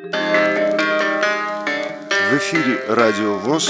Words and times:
В 0.00 0.06
эфире 2.36 2.78
Радио 2.88 3.36
ВОЗ, 3.38 3.68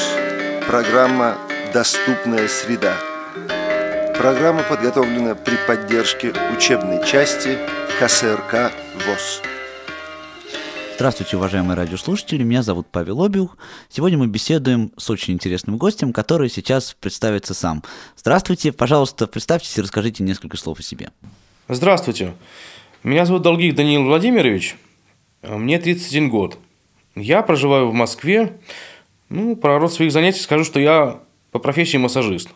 программа 0.67 1.39
«Доступная 1.73 2.49
среда». 2.49 2.95
Программа 4.19 4.63
подготовлена 4.63 5.35
при 5.35 5.57
поддержке 5.67 6.35
учебной 6.55 7.03
части 7.07 7.57
КСРК 7.99 8.73
ВОЗ. 9.07 9.41
Здравствуйте, 10.97 11.39
уважаемые 11.39 11.79
радиослушатели, 11.79 12.43
меня 12.43 12.63
зовут 12.63 12.89
Павел 12.91 13.23
Обиух. 13.23 13.57
Сегодня 13.89 14.19
мы 14.19 14.27
беседуем 14.27 14.93
с 14.99 15.09
очень 15.09 15.33
интересным 15.33 15.79
гостем, 15.79 16.13
который 16.13 16.51
сейчас 16.51 16.95
представится 17.01 17.55
сам. 17.55 17.83
Здравствуйте, 18.17 18.73
пожалуйста, 18.73 19.27
представьтесь 19.29 19.79
и 19.79 19.81
расскажите 19.81 20.23
несколько 20.25 20.59
слов 20.59 20.81
о 20.81 20.83
себе. 20.83 21.11
Здравствуйте, 21.69 22.35
меня 23.03 23.25
зовут 23.25 23.43
Долгих 23.43 23.75
Даниил 23.75 24.05
Владимирович, 24.05 24.77
мне 25.43 25.79
31 25.79 26.31
год. 26.31 26.59
Я 27.15 27.43
проживаю 27.43 27.89
в 27.89 27.95
Москве. 27.95 28.59
Ну, 29.29 29.57
про 29.57 29.79
род 29.79 29.93
своих 29.93 30.13
занятий 30.13 30.41
скажу, 30.41 30.65
что 30.65 30.81
я 30.81 31.21
по 31.51 31.59
профессии 31.59 31.97
массажист. 31.97 32.51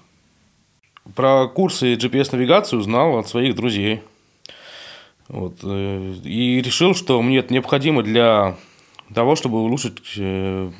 Про 1.14 1.48
курсы 1.48 1.94
GPS-навигации 1.94 2.76
узнал 2.76 3.18
от 3.18 3.28
своих 3.28 3.54
друзей– 3.54 4.02
вот, 5.32 5.60
э, 5.62 6.14
и 6.24 6.60
решил, 6.60 6.94
что 6.94 7.22
мне 7.22 7.38
это 7.38 7.54
необходимо 7.54 8.02
для 8.02 8.56
того, 9.14 9.34
чтобы 9.34 9.62
улучшить, 9.62 10.02
э, 10.18 10.70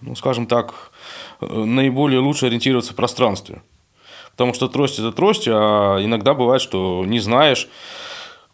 ну, 0.00 0.14
скажем 0.16 0.46
так, 0.46 0.92
э, 1.40 1.46
наиболее 1.46 2.20
лучше 2.20 2.46
ориентироваться 2.46 2.94
в 2.94 2.96
пространстве. 2.96 3.62
Потому 4.30 4.54
что 4.54 4.68
трость– 4.68 4.98
это 5.00 5.12
трость, 5.12 5.46
а 5.46 6.02
иногда 6.02 6.32
бывает, 6.32 6.62
что 6.62 7.04
не 7.04 7.18
знаешь, 7.18 7.68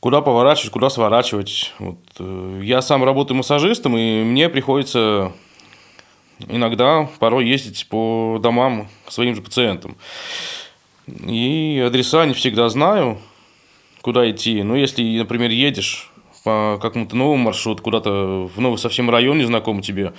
куда 0.04 0.20
поворачивать, 0.20 0.70
куда 0.70 0.90
сворачивать. 0.90 1.72
Вот. 1.78 1.98
Я 2.60 2.82
сам 2.82 3.04
работаю 3.04 3.38
массажистом, 3.38 3.96
и 3.96 4.22
мне 4.22 4.50
приходится 4.50 5.32
иногда 6.46 7.08
порой 7.20 7.48
ездить 7.48 7.88
по 7.88 8.38
домам 8.38 8.88
к 9.06 9.12
своим 9.12 9.34
же 9.34 9.40
пациентам. 9.40 9.96
И 11.08 11.82
адреса 11.84 12.26
не 12.26 12.34
всегда 12.34 12.68
знаю– 12.68 13.18
куда 14.04 14.30
идти. 14.30 14.62
Ну, 14.62 14.74
если, 14.74 15.02
например, 15.16 15.50
едешь 15.50 16.12
по 16.44 16.78
какому-то 16.82 17.16
новому 17.16 17.44
маршруту, 17.44 17.82
куда-то 17.82 18.50
в 18.54 18.60
новый 18.60 18.76
совсем 18.76 19.08
район 19.08 19.38
незнакомый 19.38 19.82
тебе, 19.82 20.12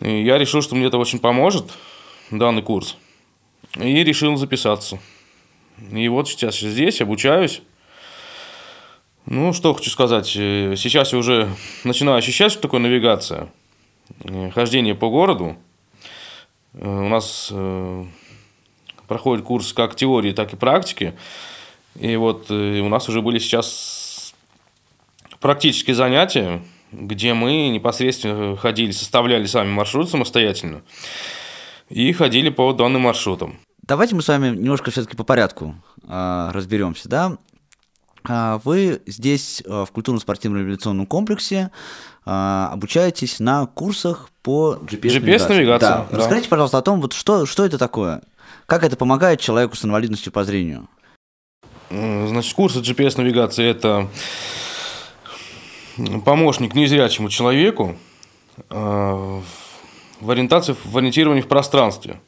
я 0.00 0.36
решил, 0.38 0.60
что 0.60 0.74
мне 0.74 0.86
это 0.86 0.98
очень 0.98 1.20
поможет, 1.20 1.66
данный 2.32 2.62
курс, 2.62 2.96
и 3.76 4.02
решил 4.02 4.36
записаться. 4.36 4.98
И 5.92 6.08
вот 6.08 6.28
сейчас 6.28 6.58
здесь 6.58 7.00
обучаюсь. 7.00 7.62
Ну, 9.30 9.52
что 9.52 9.74
хочу 9.74 9.90
сказать. 9.90 10.26
Сейчас 10.26 11.12
я 11.12 11.18
уже 11.18 11.50
начинаю 11.84 12.16
ощущать, 12.16 12.50
что 12.50 12.62
такое 12.62 12.80
навигация. 12.80 13.50
Хождение 14.54 14.94
по 14.94 15.10
городу. 15.10 15.58
У 16.72 17.08
нас 17.08 17.50
э, 17.52 18.04
проходит 19.06 19.44
курс 19.44 19.74
как 19.74 19.96
теории, 19.96 20.32
так 20.32 20.54
и 20.54 20.56
практики. 20.56 21.12
И 21.94 22.16
вот 22.16 22.46
э, 22.48 22.80
у 22.80 22.88
нас 22.88 23.10
уже 23.10 23.20
были 23.20 23.38
сейчас 23.38 24.32
практические 25.40 25.94
занятия, 25.94 26.62
где 26.90 27.34
мы 27.34 27.68
непосредственно 27.68 28.56
ходили, 28.56 28.92
составляли 28.92 29.44
сами 29.44 29.68
маршрут 29.68 30.08
самостоятельно 30.08 30.80
и 31.90 32.10
ходили 32.14 32.48
по 32.48 32.72
данным 32.72 33.02
маршрутам. 33.02 33.58
Давайте 33.82 34.14
мы 34.14 34.22
с 34.22 34.28
вами 34.28 34.56
немножко 34.56 34.90
все-таки 34.90 35.16
по 35.16 35.24
порядку 35.24 35.74
э, 36.06 36.50
разберемся, 36.52 37.10
да? 37.10 37.36
А, 38.28 38.60
вы 38.62 39.00
здесь 39.06 39.62
э, 39.64 39.84
в 39.84 39.90
культурно-спортивном 39.90 40.60
революционном 40.60 41.06
комплексе 41.06 41.70
э, 42.26 42.68
обучаетесь 42.70 43.40
на 43.40 43.66
курсах 43.66 44.28
по 44.42 44.78
GPS-навигации. 44.82 45.18
GPS-навигация, 45.18 45.88
да. 45.88 46.06
да. 46.10 46.18
Расскажите, 46.18 46.48
пожалуйста, 46.48 46.78
о 46.78 46.82
том, 46.82 47.00
вот 47.00 47.14
что, 47.14 47.46
что 47.46 47.64
это 47.64 47.78
такое? 47.78 48.22
Как 48.66 48.84
это 48.84 48.96
помогает 48.96 49.40
человеку 49.40 49.76
с 49.76 49.84
инвалидностью 49.84 50.30
по 50.30 50.44
зрению? 50.44 50.88
Значит, 51.90 52.52
курсы 52.54 52.80
GPS-навигации– 52.80 53.64
это 53.66 54.10
помощник 56.26 56.74
незрячему 56.74 57.30
человеку 57.30 57.96
а, 58.68 59.40
в 60.20 60.30
ориентации, 60.30 60.76
в 60.84 60.98
ориентировании 60.98 61.40
в 61.40 61.48
пространстве. 61.48 62.20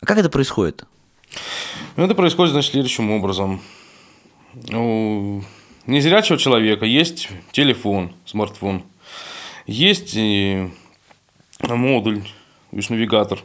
А 0.00 0.06
как 0.06 0.18
это 0.18 0.28
происходит? 0.28 0.86
Ну, 1.94 2.04
это 2.04 2.16
происходит, 2.16 2.52
значит, 2.52 2.72
следующим 2.72 3.12
образом. 3.12 3.60
У 4.72 5.42
незрячего 5.86 6.36
человека 6.36 6.84
есть 6.84 7.28
телефон, 7.52 8.12
смартфон, 8.24 8.82
есть 9.66 10.16
модуль, 11.68 12.22
виш-навигатор. 12.72 13.40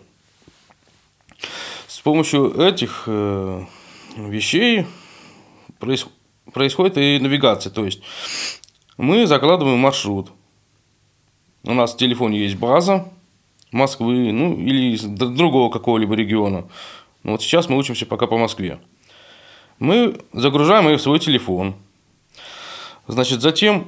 С 1.87 1.99
помощью 1.99 2.59
этих 2.59 3.03
э, 3.05 3.65
вещей 4.17 4.87
происходит 5.79 6.97
и 6.97 7.19
навигация. 7.19 7.71
То 7.71 7.85
есть 7.85 8.01
мы 8.97 9.27
закладываем 9.27 9.77
маршрут. 9.77 10.31
У 11.63 11.73
нас 11.73 11.93
в 11.93 11.97
телефоне 11.97 12.39
есть 12.39 12.55
база 12.55 13.11
Москвы, 13.71 14.31
ну 14.31 14.57
или 14.57 14.97
другого 14.97 15.71
какого-либо 15.71 16.15
региона. 16.15 16.67
Но 17.23 17.33
вот 17.33 17.43
сейчас 17.43 17.69
мы 17.69 17.77
учимся 17.77 18.05
пока 18.05 18.25
по 18.25 18.37
Москве. 18.37 18.79
Мы 19.79 20.21
загружаем 20.31 20.87
ее 20.87 20.97
в 20.97 21.01
свой 21.01 21.19
телефон. 21.19 21.75
Значит, 23.07 23.41
затем 23.41 23.87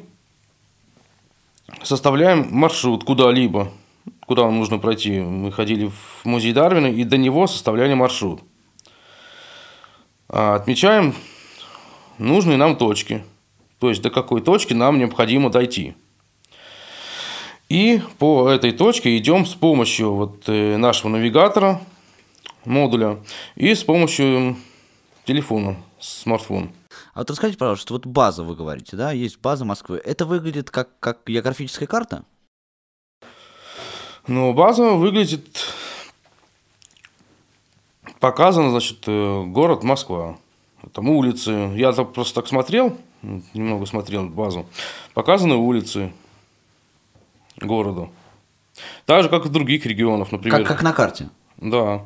составляем 1.82 2.48
маршрут 2.52 3.04
куда-либо, 3.04 3.72
куда 4.26 4.44
нам 4.44 4.58
нужно 4.58 4.80
пройти. 4.80 5.20
Мы 5.20 5.52
ходили 5.52 5.88
в 5.88 6.26
музей 6.26 6.52
Дарвина 6.52 6.88
и 6.88 7.04
до 7.04 7.18
него 7.18 7.48
составляли 7.48 7.94
маршрут. 7.94 8.42
А 10.28 10.56
отмечаем 10.56 11.16
нужные 12.18 12.58
нам 12.58 12.76
точки. 12.76 13.24
То 13.80 13.90
есть 13.90 14.02
до 14.02 14.10
какой 14.10 14.42
точки 14.42 14.74
нам 14.74 15.00
необходимо 15.00 15.50
дойти. 15.50 15.96
И 17.70 18.02
по 18.18 18.50
этой 18.50 18.72
точке 18.72 19.18
идем 19.18 19.46
с 19.46 19.54
помощью 19.54 20.14
вот 20.14 20.44
э, 20.48 20.78
нашего 20.78 21.10
навигатора, 21.12 21.82
модуля, 22.66 23.20
и 23.56 23.74
с 23.76 23.84
помощью 23.84 24.58
телефона, 25.28 25.76
смартфона. 26.00 26.72
А 27.14 27.20
вот 27.20 27.30
расскажите, 27.30 27.60
пожалуйста, 27.60 27.94
вот 27.94 28.06
база, 28.06 28.44
вы 28.44 28.56
говорите, 28.56 28.96
да, 28.96 29.12
есть 29.12 29.40
база 29.40 29.66
Москвы. 29.66 30.02
Это 30.04 30.26
выглядит 30.26 30.72
как, 30.72 31.00
как 31.00 31.20
географическая 31.28 31.88
карта? 31.88 32.24
Ну, 34.28 34.54
база 34.54 34.92
выглядит... 34.92 35.46
Показано, 38.20 38.72
значит, 38.72 39.04
э, 39.06 39.44
город 39.46 39.84
Москва 39.84 40.40
там 40.94 41.10
улицы. 41.10 41.52
Я 41.76 41.92
так 41.92 42.14
просто 42.14 42.36
так 42.36 42.48
смотрел, 42.48 42.98
немного 43.22 43.86
смотрел 43.86 44.28
базу. 44.28 44.66
Показаны 45.14 45.56
улицы 45.56 46.14
города. 47.58 48.10
Так 49.06 49.24
же, 49.24 49.30
как 49.30 49.46
и 49.46 49.50
в 49.50 49.52
других 49.52 49.86
регионах, 49.86 50.32
например. 50.32 50.60
Как, 50.60 50.68
как 50.68 50.84
на 50.84 50.94
карте? 50.94 51.30
Да. 51.58 52.06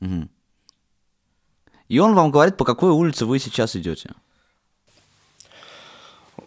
Угу. 0.00 0.28
И 1.88 1.98
он 1.98 2.14
вам 2.14 2.30
говорит, 2.30 2.56
по 2.56 2.64
какой 2.64 2.90
улице 2.90 3.26
вы 3.26 3.38
сейчас 3.38 3.76
идете? 3.76 4.10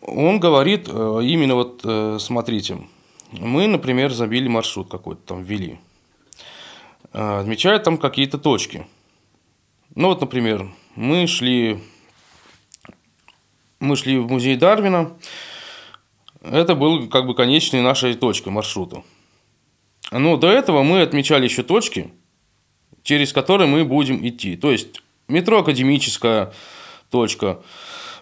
Он 0.01 0.39
говорит, 0.39 0.87
э, 0.87 1.19
именно 1.23 1.55
вот, 1.55 1.81
э, 1.83 2.17
смотрите, 2.19 2.79
мы, 3.31 3.67
например, 3.67 4.13
забили 4.13 4.47
маршрут 4.47 4.89
какой-то 4.89 5.21
там, 5.21 5.43
ввели. 5.43 5.79
Э, 7.13 7.39
отмечают 7.41 7.83
там 7.83 7.97
какие-то 7.97 8.37
точки– 8.37 8.87
ну 9.97 10.09
вот, 10.09 10.21
например, 10.21 10.69
мы 10.95 11.25
шли, 11.25 11.79
мы 13.79 13.95
шли 13.95 14.19
в 14.19 14.29
музей 14.29 14.55
Дарвина. 14.55 15.17
Это 16.43 16.75
был 16.75 17.07
как 17.09 17.25
бы 17.25 17.33
конечной 17.33 17.81
нашей 17.81 18.13
точкой 18.13 18.49
маршрута. 18.49 19.03
Но 20.11 20.37
до 20.37 20.49
этого 20.49 20.83
мы 20.83 21.01
отмечали 21.01 21.45
еще 21.45 21.63
точки, 21.63 22.11
через 23.01 23.33
которые 23.33 23.67
мы 23.67 23.85
будем 23.85 24.25
идти. 24.27 24.55
То 24.55 24.71
есть 24.71 25.01
метро 25.27 25.59
Академическая 25.59 26.53
точка, 27.09 27.61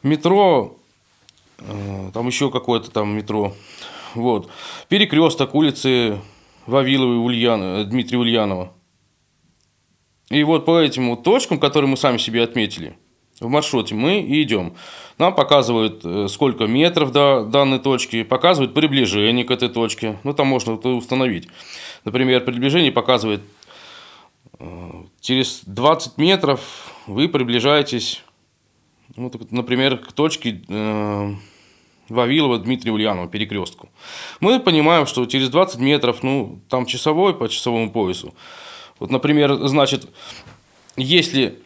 метро, 0.04 0.78
э, 1.60 2.12
там 2.14 2.28
еще 2.28 2.52
какое-то 2.52 2.92
там 2.92 3.16
метро, 3.16 3.54
вот, 4.14 4.50
перекресток 4.88 5.56
улицы 5.56 6.20
Вавиловой 6.66 7.24
Ульяна, 7.24 7.84
Дмитрия 7.86 8.18
Ульянова. 8.18 8.72
И 10.30 10.44
вот 10.44 10.66
по 10.66 10.80
этим 10.80 11.10
вот 11.10 11.24
точкам, 11.24 11.60
которые 11.60 11.90
мы 11.90 11.98
сами 11.98 12.18
себе 12.18 12.42
отметили 12.44 12.98
в 13.40 13.48
маршруте, 13.48 13.94
мы 13.94 14.22
и 14.22 14.42
идем. 14.42 14.76
Нам 15.18 15.36
показывают, 15.36 16.02
э, 16.04 16.28
сколько 16.30 16.66
метров 16.66 17.12
до 17.12 17.44
данной 17.44 17.80
точки, 17.80 18.24
показывают 18.24 18.74
приближение 18.74 19.46
к 19.46 19.52
этой 19.52 19.70
точке. 19.70 20.18
Ну, 20.24 20.34
там 20.34 20.48
можно 20.48 20.76
это 20.76 20.90
установить. 20.90 21.48
Например, 22.06 22.42
приближение 22.42 22.92
показывает 22.92 23.42
э, 24.60 25.04
через 25.20 25.62
20 25.66 26.18
метров 26.18 26.95
вы 27.08 27.30
приближаетесь, 27.30 28.24
ну, 29.16 29.32
например, 29.52 29.98
к 29.98 30.12
точке, 30.12 30.62
э, 30.68 31.34
Вавилова, 32.10 32.60
Дмитрия 32.60 32.92
Ульянова, 32.92 33.28
перекрестку. 33.28 33.90
Мы 34.40 34.60
понимаем, 34.60 35.06
что 35.08 35.26
через 35.26 35.50
20 35.50 35.80
метров, 35.80 36.24
ну, 36.24 36.60
там 36.70 36.86
часовой 36.86 37.34
по 37.34 37.50
часовому 37.50 37.92
поясу. 37.92 38.34
Вот, 39.00 39.10
например, 39.10 39.68
значит, 39.68 40.08
если 40.96 41.60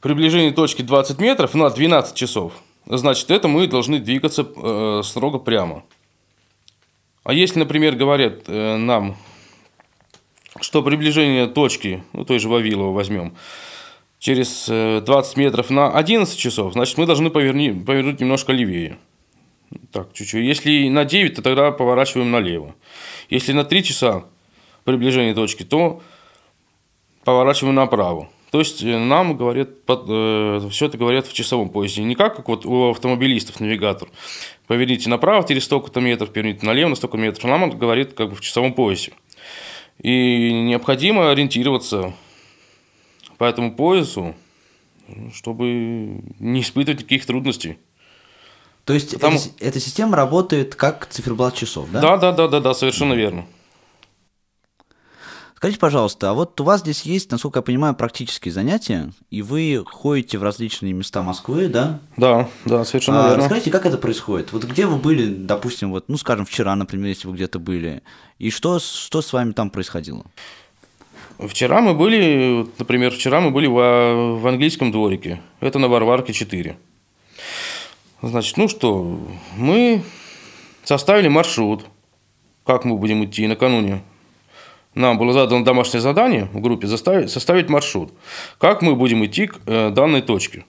приближение 0.00 0.52
точки 0.52 0.82
20 0.82 1.18
метров 1.20 1.54
на 1.54 1.70
12 1.70 2.14
часов, 2.16 2.52
значит, 2.86 3.30
это 3.30 3.48
мы 3.48 3.66
должны 3.66 4.00
двигаться 4.00 4.46
э, 4.56 5.02
строго 5.04 5.38
прямо. 5.38 5.84
А 7.22 7.32
если, 7.32 7.60
например, 7.60 7.94
говорят 7.94 8.42
э, 8.48 8.76
нам, 8.76 9.16
что 10.60 10.82
приближение 10.82 11.46
точки, 11.46 12.04
ну, 12.12 12.24
той 12.24 12.38
же 12.38 12.48
Вавилова 12.48 12.92
возьмем, 12.92 13.34
через 14.18 14.66
20 14.66 15.36
э, 15.36 15.40
метров 15.40 15.70
на 15.70 15.92
11 15.92 16.38
часов, 16.38 16.72
значит, 16.72 16.96
мы 16.98 17.06
должны 17.06 17.30
поверни, 17.30 17.70
повернуть 17.72 18.20
немножко 18.20 18.52
левее. 18.52 18.98
Так, 19.90 20.12
чуть-чуть. 20.12 20.44
Если 20.44 20.88
на 20.88 21.04
9, 21.04 21.34
то 21.34 21.42
тогда 21.42 21.72
поворачиваем 21.72 22.30
налево. 22.30 22.74
Если 23.28 23.52
на 23.52 23.64
3 23.64 23.82
часа 23.82 24.24
приближение 24.84 25.34
точки, 25.34 25.64
то 25.64 26.02
поворачиваем 27.24 27.74
направо. 27.74 28.28
То 28.54 28.60
есть 28.60 28.84
э, 28.84 28.98
нам 28.98 29.36
говорят, 29.36 29.70
э, 29.88 30.68
все 30.70 30.86
это 30.86 30.96
говорят 30.96 31.26
в 31.26 31.32
часовом 31.32 31.70
поясе. 31.70 32.04
Не 32.04 32.14
как, 32.14 32.36
как 32.36 32.48
вот 32.48 32.64
у 32.64 32.90
автомобилистов 32.90 33.58
навигатор. 33.58 34.08
Поверните 34.68 35.10
направо 35.10 35.46
через 35.46 35.64
столько-то 35.64 36.00
метров, 36.00 36.30
поверните 36.30 36.64
налево 36.64 36.90
на 36.90 36.94
столько 36.94 37.16
метров. 37.16 37.44
Нам 37.44 37.64
это 37.64 37.76
говорит 37.76 38.14
как 38.14 38.30
бы 38.30 38.36
в 38.36 38.40
часовом 38.40 38.72
поясе. 38.72 39.12
И 40.02 40.52
необходимо 40.52 41.30
ориентироваться 41.30 42.12
по 43.38 43.44
этому 43.44 43.74
поясу, 43.74 44.34
чтобы 45.32 46.20
не 46.38 46.60
испытывать 46.60 47.00
никаких 47.00 47.26
трудностей. 47.26 47.78
То 48.84 48.92
есть 48.92 49.12
Потому... 49.12 49.38
эта, 49.38 49.48
эта 49.60 49.80
система 49.80 50.16
работает 50.16 50.74
как 50.74 51.06
циферблат 51.06 51.54
часов, 51.54 51.88
да? 51.90 52.00
Да, 52.00 52.16
да, 52.16 52.32
да, 52.32 52.48
да, 52.48 52.60
да, 52.60 52.74
совершенно 52.74 53.14
верно. 53.14 53.46
Скажите, 55.64 55.80
пожалуйста, 55.80 56.28
а 56.28 56.34
вот 56.34 56.60
у 56.60 56.64
вас 56.64 56.82
здесь 56.82 57.04
есть, 57.04 57.30
насколько 57.30 57.60
я 57.60 57.62
понимаю, 57.62 57.94
практические 57.94 58.52
занятия, 58.52 59.10
и 59.30 59.40
вы 59.40 59.82
ходите 59.86 60.36
в 60.36 60.42
различные 60.42 60.92
места 60.92 61.22
Москвы, 61.22 61.68
да? 61.68 62.00
Да, 62.18 62.50
да, 62.66 62.84
совершенно 62.84 63.24
а, 63.24 63.28
верно. 63.28 63.44
Расскажите, 63.44 63.70
как 63.70 63.86
это 63.86 63.96
происходит? 63.96 64.52
Вот 64.52 64.64
где 64.64 64.84
вы 64.84 64.96
были, 64.96 65.24
допустим, 65.26 65.90
вот, 65.90 66.04
ну, 66.08 66.18
скажем, 66.18 66.44
вчера, 66.44 66.76
например, 66.76 67.06
если 67.06 67.28
вы 67.28 67.34
где-то 67.36 67.58
были, 67.58 68.02
и 68.38 68.50
что, 68.50 68.78
что 68.78 69.22
с 69.22 69.32
вами 69.32 69.52
там 69.52 69.70
происходило? 69.70 70.26
Вчера 71.38 71.80
мы 71.80 71.94
были, 71.94 72.66
например, 72.78 73.12
вчера 73.12 73.40
мы 73.40 73.50
были 73.50 73.66
в, 73.66 74.40
в 74.40 74.46
английском 74.46 74.92
дворике. 74.92 75.40
Это 75.60 75.78
на 75.78 75.88
Варварке 75.88 76.34
4. 76.34 76.76
Значит, 78.20 78.58
ну 78.58 78.68
что, 78.68 79.18
мы 79.56 80.02
составили 80.84 81.28
маршрут, 81.28 81.86
как 82.66 82.84
мы 82.84 82.98
будем 82.98 83.24
идти 83.24 83.46
накануне. 83.46 84.02
Нам 84.94 85.18
было 85.18 85.32
задано 85.32 85.64
домашнее 85.64 86.00
задание 86.00 86.44
в 86.52 86.60
группе 86.60 86.86
заставить, 86.86 87.30
составить 87.30 87.68
маршрут. 87.68 88.12
Как 88.58 88.80
мы 88.80 88.94
будем 88.94 89.24
идти 89.24 89.48
к 89.48 89.60
э, 89.66 89.90
данной 89.90 90.22
точке. 90.22 90.64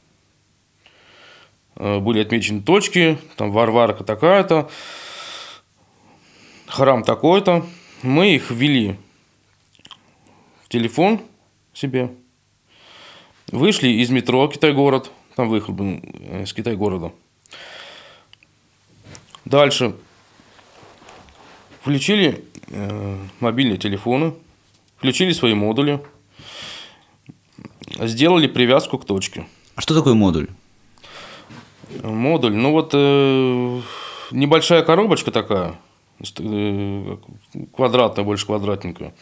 Э, 1.75 1.99
были 1.99 2.21
отмечены 2.21 2.61
точки, 2.61 3.19
там 3.35 3.51
Варварка 3.51 4.03
такая-то, 4.03 4.69
храм 6.65 7.03
такой-то. 7.03 7.65
Мы 8.01 8.35
их 8.35 8.49
ввели 8.49 8.97
телефон 10.69 11.21
себе. 11.73 12.11
Вышли 13.51 13.89
из 13.89 14.09
метро 14.09 14.47
Китай-город. 14.47 15.11
Там 15.35 15.49
выход 15.49 15.75
был 15.75 15.99
э, 16.01 16.43
из 16.43 16.53
Китай-города. 16.53 17.11
Дальше. 19.45 19.95
Включили 21.81 22.43
мобильные 23.39 23.77
телефоны. 23.77 24.33
Включили 24.97 25.33
свои 25.33 25.53
модули. 25.53 26.01
Сделали 27.99 28.47
привязку 28.47 28.97
к 28.97 29.05
точке. 29.05 29.45
А 29.75 29.81
что 29.81 29.93
такое 29.93 30.13
модуль? 30.13 30.47
Модуль, 32.03 32.55
ну 32.55 32.71
вот 32.71 32.91
э, 32.93 33.81
небольшая 34.31 34.83
коробочка 34.83 35.31
такая, 35.31 35.75
э, 36.39 37.17
квадратная, 37.73 38.25
больше 38.25 38.45
квадратненькая. 38.45 39.13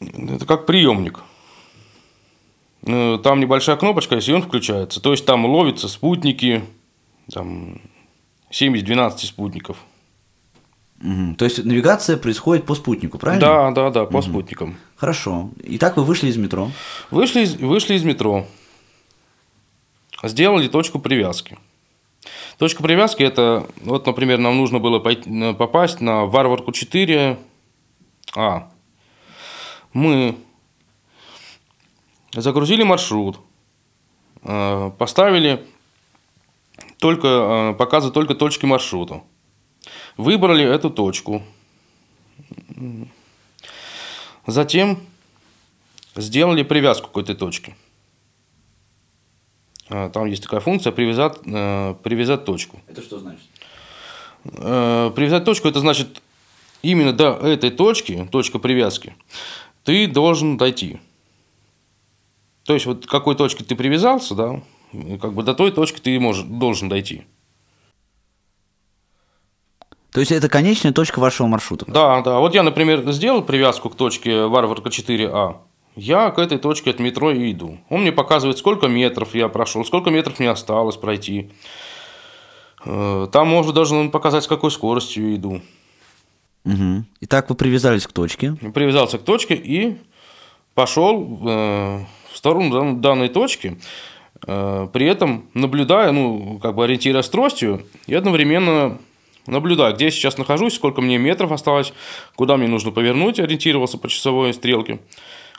Это 0.00 0.46
как 0.46 0.66
приемник. 0.66 1.20
Э, 2.86 3.18
там 3.22 3.40
небольшая 3.40 3.76
кнопочка, 3.76 4.16
если 4.16 4.32
он 4.32 4.42
включается. 4.42 5.00
То 5.00 5.12
есть 5.12 5.24
там 5.24 5.46
ловятся 5.46 5.88
спутники, 5.88 6.64
там 7.32 7.80
7-12 8.50 9.18
спутников. 9.18 9.78
Угу. 11.02 11.34
То 11.36 11.44
есть 11.44 11.64
навигация 11.64 12.16
происходит 12.16 12.66
по 12.66 12.74
спутнику, 12.74 13.18
правильно? 13.18 13.46
Да, 13.46 13.70
да, 13.70 13.90
да, 13.90 14.04
по 14.04 14.18
угу. 14.18 14.22
спутникам. 14.22 14.76
Хорошо. 14.96 15.50
Итак, 15.62 15.96
вы 15.96 16.04
вышли 16.04 16.28
из 16.28 16.36
метро. 16.36 16.70
Вышли, 17.10 17.44
вышли 17.64 17.94
из 17.94 18.04
метро. 18.04 18.46
Сделали 20.22 20.66
точку 20.66 20.98
привязки. 20.98 21.56
Точка 22.58 22.82
привязки 22.82 23.22
это, 23.22 23.68
вот, 23.82 24.06
например, 24.06 24.38
нам 24.38 24.56
нужно 24.56 24.80
было 24.80 24.98
пойти, 24.98 25.54
попасть 25.54 26.00
на 26.00 26.24
Варварку 26.24 26.72
4 26.72 27.38
А 28.34 28.68
мы 29.92 30.36
загрузили 32.34 32.82
маршрут, 32.82 33.38
э, 34.42 34.90
поставили 34.98 35.64
только, 36.98 37.28
э, 37.28 37.74
показы 37.78 38.10
только 38.10 38.34
точки 38.34 38.66
маршрута. 38.66 39.22
Выбрали 40.18 40.64
эту 40.64 40.90
точку. 40.90 41.42
Затем 44.46 45.00
сделали 46.16 46.62
привязку 46.62 47.08
к 47.08 47.16
этой 47.16 47.34
точке. 47.34 47.76
Э, 49.88 50.10
там 50.12 50.26
есть 50.26 50.42
такая 50.42 50.60
функция 50.60 50.92
привязать, 50.92 51.40
привязать 51.42 52.44
точку. 52.44 52.82
Это 52.86 53.00
что 53.00 53.18
значит? 53.18 53.46
Привязать 54.44 55.44
точку 55.44 55.68
это 55.68 55.80
значит 55.80 56.20
именно 56.82 57.12
до 57.12 57.34
этой 57.34 57.70
точки, 57.70 58.28
точка 58.30 58.58
привязки, 58.58 59.14
ты 59.84 60.06
должен 60.06 60.56
дойти. 60.56 60.98
То 62.64 62.74
есть, 62.74 62.86
вот 62.86 63.06
к 63.06 63.10
какой 63.10 63.34
точке 63.34 63.64
ты 63.64 63.74
привязался, 63.76 64.34
да, 64.34 64.62
как 65.20 65.32
бы 65.32 65.42
до 65.42 65.54
той 65.54 65.72
точки 65.72 66.00
ты 66.00 66.18
можешь, 66.20 66.44
должен 66.44 66.88
дойти. 66.88 67.24
То 70.18 70.20
есть 70.20 70.32
это 70.32 70.48
конечная 70.48 70.90
точка 70.90 71.20
вашего 71.20 71.46
маршрута? 71.46 71.84
Да, 71.86 72.20
да. 72.22 72.40
Вот 72.40 72.52
я, 72.52 72.64
например, 72.64 73.08
сделал 73.12 73.40
привязку 73.40 73.88
к 73.88 73.94
точке 73.94 74.46
Варварка 74.46 74.88
4А. 74.88 75.58
Я 75.94 76.30
к 76.32 76.40
этой 76.40 76.58
точке 76.58 76.90
от 76.90 76.98
метро 76.98 77.30
и 77.30 77.52
иду. 77.52 77.78
Он 77.88 78.00
мне 78.00 78.10
показывает, 78.10 78.58
сколько 78.58 78.88
метров 78.88 79.36
я 79.36 79.46
прошел, 79.46 79.84
сколько 79.84 80.10
метров 80.10 80.40
мне 80.40 80.50
осталось 80.50 80.96
пройти. 80.96 81.52
Э, 82.84 83.28
там 83.30 83.46
может 83.46 83.76
даже 83.76 84.08
показать, 84.08 84.42
с 84.42 84.48
какой 84.48 84.72
скоростью 84.72 85.36
иду. 85.36 85.62
Угу. 86.64 87.04
Итак, 87.20 87.48
вы 87.48 87.54
привязались 87.54 88.04
к 88.08 88.10
точке. 88.10 88.56
Привязался 88.74 89.18
к 89.18 89.22
точке 89.22 89.54
и 89.54 89.98
пошел 90.74 91.38
э, 91.46 92.00
в 92.32 92.36
сторону 92.36 92.96
данной 92.96 93.28
точки, 93.28 93.78
э, 94.48 94.88
при 94.92 95.06
этом 95.06 95.44
наблюдая, 95.54 96.10
ну, 96.10 96.58
как 96.60 96.74
бы 96.74 96.82
ориентируясь 96.82 97.28
тростью, 97.28 97.86
и 98.08 98.16
одновременно 98.16 98.98
наблюдая, 99.50 99.92
где 99.92 100.06
я 100.06 100.10
сейчас 100.10 100.38
нахожусь, 100.38 100.74
сколько 100.74 101.00
мне 101.00 101.18
метров 101.18 101.52
осталось, 101.52 101.92
куда 102.36 102.56
мне 102.56 102.68
нужно 102.68 102.90
повернуть, 102.90 103.40
ориентировался 103.40 103.98
по 103.98 104.08
часовой 104.08 104.54
стрелке, 104.54 105.00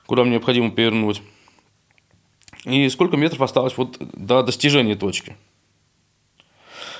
куда 0.05 0.24
мне 0.24 0.34
необходимо 0.34 0.72
повернуть, 0.72 1.22
и 2.65 2.89
сколько 2.89 3.17
метров 3.17 3.41
осталось 3.41 3.77
вот 3.77 3.98
до 4.00 4.43
достижения 4.43 4.96
точки. 4.96 5.36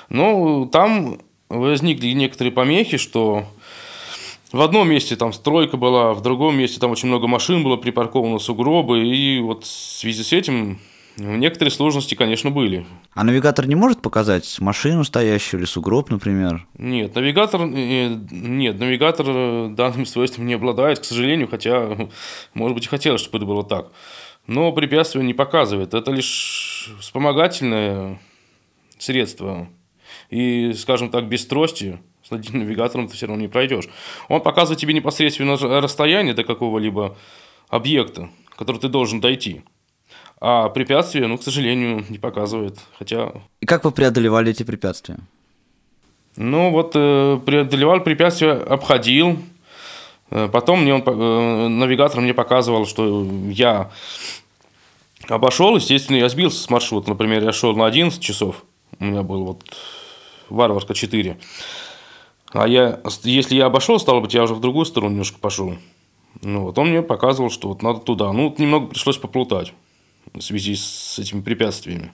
Ну, 0.08 0.68
там 0.70 1.20
возникли 1.48 2.08
некоторые 2.08 2.52
помехи, 2.52 2.96
что 2.96 3.44
в 4.52 4.60
одном 4.60 4.88
месте 4.88 5.14
там 5.14 5.32
стройка 5.32 5.76
была, 5.76 6.12
в 6.12 6.22
другом 6.22 6.56
месте 6.58 6.80
там 6.80 6.90
очень 6.90 7.08
много 7.08 7.28
машин 7.28 7.62
было 7.62 7.76
припарковано, 7.76 8.38
сугробы, 8.38 9.06
и 9.06 9.38
вот 9.38 9.64
в 9.64 9.68
связи 9.68 10.24
с 10.24 10.32
этим 10.32 10.80
некоторые 11.20 11.70
сложности, 11.70 12.14
конечно, 12.14 12.50
были. 12.50 12.86
А 13.14 13.24
навигатор 13.24 13.66
не 13.66 13.74
может 13.74 14.02
показать 14.02 14.60
машину 14.60 15.04
стоящую 15.04 15.60
или 15.60 15.66
сугроб, 15.66 16.10
например? 16.10 16.66
Нет, 16.78 17.14
навигатор, 17.14 17.62
э, 17.62 18.08
нет, 18.30 18.78
навигатор 18.78 19.68
данным 19.68 20.06
свойством 20.06 20.46
не 20.46 20.54
обладает, 20.54 21.00
к 21.00 21.04
сожалению, 21.04 21.48
хотя, 21.48 21.96
может 22.54 22.74
быть, 22.74 22.86
и 22.86 22.88
хотелось, 22.88 23.20
чтобы 23.20 23.38
это 23.38 23.46
было 23.46 23.64
так. 23.64 23.92
Но 24.46 24.72
препятствия 24.72 25.22
не 25.22 25.34
показывает, 25.34 25.94
это 25.94 26.10
лишь 26.10 26.92
вспомогательное 27.00 28.18
средство. 28.98 29.68
И, 30.30 30.72
скажем 30.74 31.10
так, 31.10 31.28
без 31.28 31.46
трости 31.46 31.98
с 32.22 32.32
одним 32.32 32.60
навигатором 32.60 33.08
ты 33.08 33.14
все 33.14 33.26
равно 33.26 33.42
не 33.42 33.48
пройдешь. 33.48 33.88
Он 34.28 34.40
показывает 34.40 34.80
тебе 34.80 34.94
непосредственно 34.94 35.56
расстояние 35.80 36.34
до 36.34 36.44
какого-либо 36.44 37.16
объекта, 37.68 38.30
который 38.56 38.80
ты 38.80 38.88
должен 38.88 39.20
дойти. 39.20 39.62
А 40.40 40.70
препятствия, 40.70 41.26
ну, 41.26 41.36
к 41.36 41.42
сожалению, 41.42 42.04
не 42.08 42.18
показывает. 42.18 42.78
Хотя... 42.98 43.32
И 43.60 43.66
как 43.66 43.84
вы 43.84 43.92
преодолевали 43.92 44.50
эти 44.50 44.62
препятствия? 44.62 45.18
Ну, 46.36 46.70
вот 46.70 46.92
э, 46.94 47.38
преодолевал 47.44 48.00
препятствия, 48.00 48.52
обходил. 48.52 49.38
Э, 50.30 50.48
потом 50.50 50.82
мне 50.82 50.94
он, 50.94 51.02
э, 51.04 51.68
навигатор 51.68 52.22
мне 52.22 52.32
показывал, 52.32 52.86
что 52.86 53.26
я 53.50 53.90
обошел, 55.28 55.76
естественно, 55.76 56.16
я 56.16 56.30
сбился 56.30 56.62
с 56.62 56.70
маршрута. 56.70 57.10
Например, 57.10 57.44
я 57.44 57.52
шел 57.52 57.76
на 57.76 57.84
11 57.84 58.22
часов, 58.22 58.64
у 58.98 59.04
меня 59.04 59.22
был 59.22 59.44
вот 59.44 59.64
Варварка 60.48 60.94
4. 60.94 61.38
А 62.52 62.66
я, 62.66 63.00
если 63.24 63.56
я 63.56 63.66
обошел, 63.66 64.00
стало 64.00 64.20
быть, 64.20 64.32
я 64.32 64.44
уже 64.44 64.54
в 64.54 64.60
другую 64.60 64.86
сторону 64.86 65.10
немножко 65.10 65.38
пошел. 65.38 65.74
Ну, 66.40 66.62
вот 66.62 66.78
он 66.78 66.88
мне 66.88 67.02
показывал, 67.02 67.50
что 67.50 67.68
вот 67.68 67.82
надо 67.82 68.00
туда. 68.00 68.32
Ну, 68.32 68.48
вот 68.48 68.58
немного 68.58 68.86
пришлось 68.86 69.18
поплутать 69.18 69.74
в 70.34 70.40
связи 70.40 70.76
с 70.76 71.18
этими 71.18 71.40
препятствиями. 71.40 72.12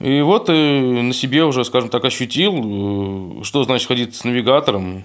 И 0.00 0.20
вот 0.20 0.48
и 0.48 0.52
на 0.52 1.12
себе 1.12 1.44
уже, 1.44 1.64
скажем 1.64 1.88
так, 1.88 2.04
ощутил, 2.04 3.40
э, 3.40 3.44
что 3.44 3.64
значит 3.64 3.88
ходить 3.88 4.14
с 4.14 4.24
навигатором. 4.24 5.04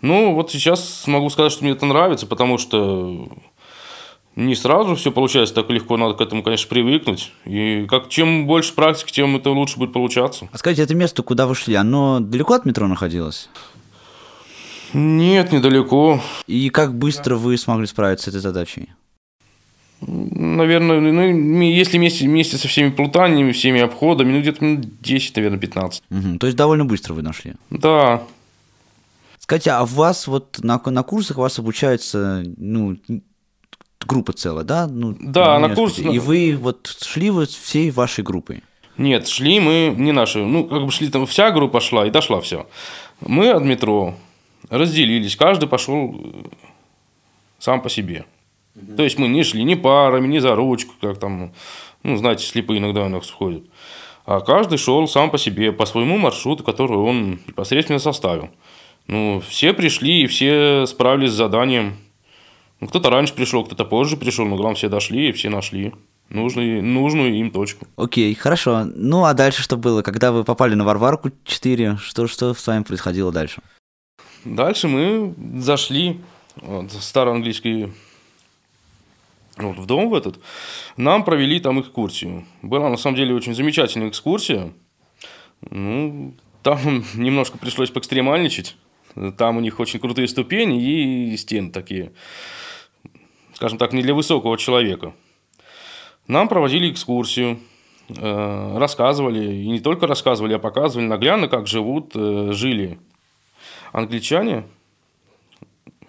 Ну, 0.00 0.34
вот 0.34 0.52
сейчас 0.52 1.06
могу 1.06 1.28
сказать, 1.30 1.50
что 1.50 1.64
мне 1.64 1.72
это 1.72 1.86
нравится, 1.86 2.26
потому 2.26 2.58
что 2.58 3.28
не 4.36 4.54
сразу 4.54 4.94
все 4.94 5.10
получается 5.10 5.54
так 5.54 5.68
легко, 5.70 5.96
надо 5.96 6.14
к 6.14 6.20
этому, 6.20 6.42
конечно, 6.42 6.68
привыкнуть. 6.68 7.32
И 7.44 7.86
как 7.88 8.08
чем 8.08 8.46
больше 8.46 8.74
практики, 8.74 9.12
тем 9.12 9.36
это 9.36 9.50
лучше 9.50 9.78
будет 9.78 9.92
получаться. 9.92 10.48
А 10.52 10.58
скажите, 10.58 10.82
это 10.82 10.94
место, 10.94 11.22
куда 11.22 11.46
вы 11.46 11.54
шли, 11.54 11.74
оно 11.74 12.20
далеко 12.20 12.54
от 12.54 12.64
метро 12.64 12.86
находилось? 12.86 13.48
Нет, 14.92 15.52
недалеко. 15.52 16.20
И 16.46 16.68
как 16.68 16.94
быстро 16.94 17.36
вы 17.36 17.56
смогли 17.56 17.86
справиться 17.86 18.26
с 18.26 18.28
этой 18.28 18.40
задачей? 18.40 18.90
Наверное, 20.06 21.00
ну, 21.00 21.62
если 21.62 21.98
вместе, 21.98 22.26
вместе 22.26 22.56
со 22.56 22.68
всеми 22.68 22.90
плутаниями, 22.90 23.52
всеми 23.52 23.80
обходами, 23.80 24.32
ну, 24.32 24.40
где-то 24.40 24.64
минут 24.64 25.00
10, 25.00 25.36
наверное, 25.36 25.58
15. 25.58 26.02
Угу, 26.10 26.38
то 26.38 26.46
есть 26.46 26.56
довольно 26.56 26.84
быстро 26.84 27.14
вы 27.14 27.22
нашли? 27.22 27.54
Да. 27.70 28.22
Скажите, 29.38 29.72
а 29.72 29.84
вас 29.84 30.26
вот 30.26 30.58
на, 30.62 30.80
на 30.84 31.02
курсах 31.02 31.36
вас 31.36 31.58
обучается, 31.58 32.44
ну, 32.56 32.96
группа 34.00 34.32
целая, 34.32 34.64
да? 34.64 34.86
Ну, 34.86 35.16
да, 35.20 35.58
на 35.58 35.74
курс... 35.74 35.98
И 35.98 36.18
вы 36.18 36.56
вот 36.60 36.86
шли 37.00 37.30
вот 37.30 37.50
всей 37.50 37.90
вашей 37.90 38.24
группой? 38.24 38.62
Нет, 38.98 39.28
шли 39.28 39.58
мы 39.60 39.94
не 39.96 40.12
наши. 40.12 40.38
Ну, 40.38 40.64
как 40.64 40.84
бы 40.84 40.90
шли 40.90 41.08
там, 41.08 41.26
вся 41.26 41.50
группа 41.50 41.80
шла 41.80 42.06
и 42.06 42.10
дошла 42.10 42.40
все. 42.40 42.66
Мы 43.20 43.50
от 43.50 43.62
метро 43.62 44.14
разделились, 44.68 45.36
каждый 45.36 45.68
пошел 45.68 46.14
э, 46.14 46.48
сам 47.58 47.80
по 47.80 47.88
себе. 47.88 48.24
Угу. 48.74 48.96
То 48.96 49.02
есть 49.02 49.18
мы 49.18 49.28
не 49.28 49.42
шли 49.44 49.64
ни 49.64 49.74
парами, 49.74 50.26
ни 50.26 50.38
за 50.38 50.54
ручку, 50.54 50.94
как 51.00 51.18
там, 51.18 51.52
ну, 52.02 52.16
знаете, 52.16 52.46
слепые 52.46 52.78
иногда 52.78 53.04
у 53.04 53.08
нас 53.08 53.28
входят. 53.28 53.64
А 54.24 54.40
каждый 54.40 54.78
шел 54.78 55.06
сам 55.08 55.30
по 55.30 55.38
себе, 55.38 55.72
по 55.72 55.84
своему 55.84 56.16
маршруту, 56.16 56.62
который 56.62 56.96
он 56.96 57.40
непосредственно 57.46 57.98
составил. 57.98 58.50
Ну, 59.08 59.42
все 59.46 59.72
пришли 59.72 60.22
и 60.22 60.26
все 60.26 60.86
справились 60.86 61.32
с 61.32 61.36
заданием. 61.36 61.96
Ну, 62.80 62.88
кто-то 62.88 63.10
раньше 63.10 63.34
пришел, 63.34 63.64
кто-то 63.64 63.84
позже 63.84 64.16
пришел, 64.16 64.46
но 64.46 64.56
главное, 64.56 64.76
все 64.76 64.88
дошли 64.88 65.28
и 65.28 65.32
все 65.32 65.50
нашли 65.50 65.92
нужную, 66.28 66.82
нужную 66.82 67.34
им 67.34 67.50
точку. 67.50 67.86
Окей, 67.96 68.34
хорошо. 68.34 68.84
Ну, 68.94 69.24
а 69.24 69.34
дальше 69.34 69.62
что 69.62 69.76
было? 69.76 70.02
Когда 70.02 70.32
вы 70.32 70.44
попали 70.44 70.74
на 70.74 70.84
Варварку 70.84 71.30
4, 71.44 71.98
что, 71.98 72.26
что 72.26 72.54
с 72.54 72.66
вами 72.66 72.84
происходило 72.84 73.32
дальше? 73.32 73.60
Дальше 74.44 74.88
мы 74.88 75.34
зашли, 75.60 76.20
вот, 76.56 76.92
староанглийский 76.92 77.92
вот, 79.56 79.76
в 79.76 79.86
дом 79.86 80.08
в 80.08 80.14
этот, 80.14 80.40
нам 80.96 81.24
провели 81.24 81.60
там 81.60 81.80
экскурсию. 81.80 82.46
Была 82.62 82.88
на 82.88 82.96
самом 82.96 83.16
деле 83.16 83.34
очень 83.34 83.54
замечательная 83.54 84.08
экскурсия. 84.08 84.72
Ну, 85.70 86.34
там 86.62 87.04
немножко 87.14 87.58
пришлось 87.58 87.90
поэкстремальничать. 87.90 88.76
Там 89.36 89.58
у 89.58 89.60
них 89.60 89.78
очень 89.78 90.00
крутые 90.00 90.26
ступени 90.26 90.82
и 90.82 91.36
стены 91.36 91.70
такие, 91.70 92.12
скажем 93.52 93.76
так, 93.76 93.92
не 93.92 94.02
для 94.02 94.14
высокого 94.14 94.56
человека. 94.56 95.12
Нам 96.26 96.48
проводили 96.48 96.90
экскурсию, 96.90 97.60
э, 98.08 98.78
рассказывали, 98.78 99.52
и 99.54 99.68
не 99.68 99.80
только 99.80 100.06
рассказывали, 100.06 100.54
а 100.54 100.58
показывали 100.58 101.06
наглядно, 101.06 101.48
как 101.48 101.66
живут, 101.66 102.12
э, 102.14 102.52
жили 102.52 102.98
англичане 103.92 104.64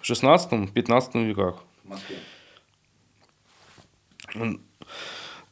в 0.00 0.06
16-15 0.06 1.26
веках. 1.26 1.56
В 1.84 1.90
Москве 1.90 2.16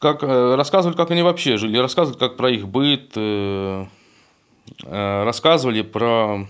как 0.03 0.21
э, 0.21 0.55
рассказывали, 0.55 0.97
как 0.97 1.11
они 1.11 1.21
вообще 1.21 1.57
жили, 1.57 1.77
рассказывали, 1.77 2.19
как 2.19 2.35
про 2.35 2.51
их 2.51 2.67
быт, 2.67 3.13
э, 3.15 3.85
э, 4.83 5.23
рассказывали 5.23 5.81
про, 5.81 6.45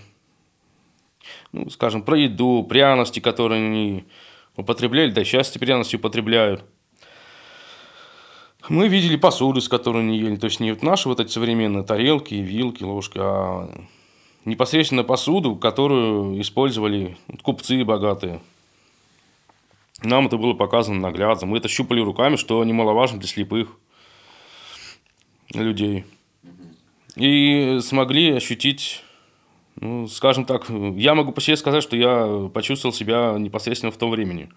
ну, 1.52 1.70
скажем, 1.70 2.02
про 2.02 2.18
еду, 2.18 2.66
пряности, 2.68 3.20
которые 3.20 3.64
они 3.64 4.04
употребляли, 4.56 5.10
да 5.10 5.24
сейчас 5.24 5.50
эти 5.50 5.58
пряности 5.58 5.96
употребляют. 5.96 6.64
Мы 8.68 8.88
видели 8.88 9.16
посуду, 9.16 9.60
с 9.60 9.68
которой 9.68 10.02
они 10.02 10.18
ели, 10.18 10.36
то 10.36 10.46
есть 10.46 10.58
не 10.58 10.72
вот 10.72 10.82
наши 10.82 11.08
вот 11.08 11.20
эти 11.20 11.30
современные 11.30 11.84
тарелки, 11.84 12.34
вилки, 12.34 12.82
ложки, 12.82 13.18
а 13.20 13.70
непосредственно 14.44 15.04
посуду, 15.04 15.54
которую 15.54 16.40
использовали 16.40 17.16
купцы 17.42 17.84
богатые– 17.84 18.40
нам 20.04 20.26
это 20.26 20.36
было 20.36 20.54
показано 20.54 21.00
наглядно. 21.00 21.46
Мы 21.46 21.58
это 21.58 21.68
щупали 21.68 22.00
руками, 22.00 22.36
что 22.36 22.62
немаловажно 22.64 23.18
для 23.18 23.28
слепых 23.28 23.78
людей. 25.52 26.04
И 27.16 27.78
смогли 27.80 28.32
ощутить, 28.32 29.02
ну, 29.76 30.08
скажем 30.08 30.44
так, 30.44 30.68
я 30.68 31.14
могу 31.14 31.32
по 31.32 31.40
себе 31.40 31.56
сказать, 31.56 31.82
что 31.82 31.96
я 31.96 32.48
почувствовал 32.52 32.94
себя 32.94 33.36
непосредственно 33.38 33.92
в 33.92 33.96
том 33.96 34.10
времени. 34.10 34.50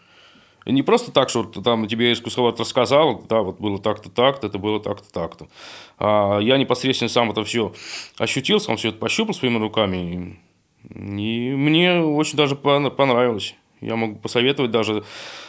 Не 0.65 0.83
просто 0.83 1.11
так, 1.11 1.29
что 1.29 1.43
там 1.45 1.87
тебе 1.87 2.11
искусствовод 2.11 2.59
рассказал, 2.59 3.23
да, 3.29 3.41
вот 3.41 3.59
было 3.59 3.79
так-то, 3.79 4.09
так-то, 4.09 4.47
это 4.47 4.57
было 4.57 4.81
так-то, 4.81 5.09
так-то. 5.13 5.47
А 5.97 6.39
я 6.39 6.57
непосредственно 6.57 7.09
сам 7.09 7.31
это 7.31 7.43
все 7.45 7.73
ощутил, 8.17 8.59
сам 8.59 8.75
все 8.75 8.89
это 8.89 8.97
пощупал 8.97 9.33
своими 9.33 9.59
руками. 9.59 10.39
И 10.93 11.53
мне 11.55 12.01
очень 12.01 12.37
даже 12.37 12.55
понравилось. 12.55 13.55
Я 13.81 13.95
могу 13.95 14.15
посоветовать 14.15 14.71
даже 14.71 15.03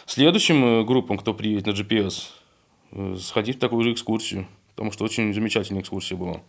следующим 0.07 0.65
э, 0.65 0.85
группам, 0.85 1.17
кто 1.17 1.33
приедет 1.33 1.67
на 1.67 1.71
GPS, 1.71 2.25
э, 2.93 3.17
сходить 3.19 3.57
в 3.57 3.61
такую 3.61 3.83
же 3.85 3.93
экскурсию, 3.93 4.47
потому 4.75 4.93
что 4.93 5.05
очень 5.05 5.33
замечательная 5.33 5.81
экскурсия 5.81 6.17
была. 6.17 6.41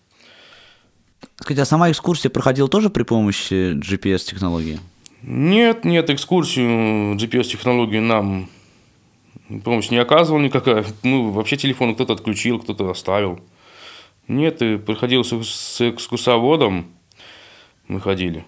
Скажите, 1.38 1.62
а 1.62 1.66
сама 1.66 1.90
экскурсия 1.90 2.30
проходила 2.30 2.68
тоже 2.68 2.90
при 2.90 3.04
помощи 3.04 3.74
GPS-технологии? 3.74 4.80
Нет, 5.22 5.86
нет, 5.86 6.10
экскурсию 6.10 7.16
GPS-технологии 7.16 8.00
нам 8.00 8.50
помощь 9.64 9.90
не 9.90 9.98
оказывал 9.98 10.40
никакая. 10.40 10.86
Ну, 11.04 11.32
вообще 11.32 11.56
телефон 11.56 11.96
кто-то 11.96 12.14
отключил, 12.14 12.60
кто-то 12.60 12.90
оставил. 12.90 13.40
Нет, 14.28 14.62
и 14.62 14.78
приходилось 14.78 15.32
с 15.32 15.82
экскурсоводом 15.82 16.88
мы 17.88 18.00
ходили. 18.00 18.46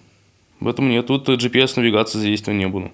Поэтому 0.60 0.90
нет, 0.90 1.08
тут 1.08 1.28
GPS-навигации 1.28 2.20
задействовано 2.20 2.60
не 2.60 2.68
было 2.68 2.92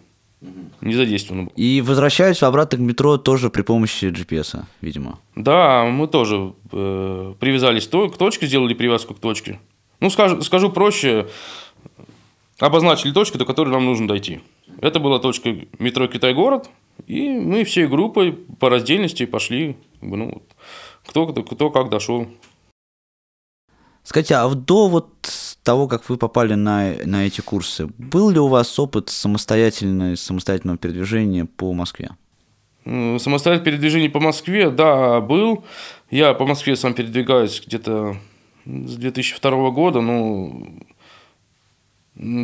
не 0.82 0.94
задействовано 0.94 1.50
И 1.56 1.82
возвращаюсь 1.82 2.44
обратно 2.44 2.77
к 2.77 2.82
метро 2.82 3.17
тоже 3.17 3.50
при 3.50 3.63
помощи 3.63 4.06
GPS, 4.06 4.63
видимо. 4.82 5.20
Да, 5.36 5.86
мы 5.86 6.08
тоже 6.08 6.53
э, 6.72 7.34
привязались 7.39 7.88
то, 7.88 8.10
к 8.10 8.17
точке, 8.17 8.46
сделали 8.46 8.74
привязку 8.74 9.13
к 9.15 9.20
точке. 9.20 9.60
Ну, 10.00 10.10
скажу, 10.10 10.41
скажу 10.44 10.70
проще, 10.72 11.27
обозначили 12.60 13.12
точку, 13.12 13.38
до 13.38 13.46
которой 13.46 13.70
нам 13.70 13.86
нужно 13.86 14.08
дойти. 14.08 14.41
Это 14.79 15.00
была 15.00 15.20
точка 15.20 15.56
метро 15.79 16.08
Китай-город, 16.08 16.70
и 17.08 17.29
мы 17.29 17.63
всей 17.63 17.88
группой 17.88 18.34
по 18.34 18.70
раздельности 18.70 19.25
пошли, 19.25 19.77
ну, 20.01 20.44
кто, 21.06 21.25
кто, 21.25 21.44
кто 21.44 21.72
как 21.72 21.89
дошел. 21.89 22.27
Скажите, 24.03 24.36
а 24.36 24.48
до 24.50 24.88
вот 24.88 25.10
того, 25.67 25.89
как 25.89 26.07
вы 26.07 26.15
попали 26.15 26.53
на, 26.53 26.93
на 27.03 27.27
эти 27.27 27.41
курсы, 27.41 27.89
был 27.97 28.29
ли 28.29 28.39
у 28.39 28.47
вас 28.47 28.79
опыт 28.79 29.09
самостоятельной, 29.09 30.15
самостоятельного 30.15 30.77
передвижения 30.77 31.43
по 31.43 31.74
Москве? 31.74 32.12
Самостоятельное 32.86 33.65
передвижение 33.65 34.09
по 34.09 34.21
Москве, 34.21 34.69
да, 34.69 35.19
был. 35.19 35.65
Я 36.09 36.33
по 36.36 36.45
Москве 36.45 36.77
сам 36.77 36.93
передвигаюсь 36.93 37.62
где-то 37.67 38.15
с 38.65 38.95
2002 38.95 39.71
года, 39.71 40.00
ну, 40.00 40.79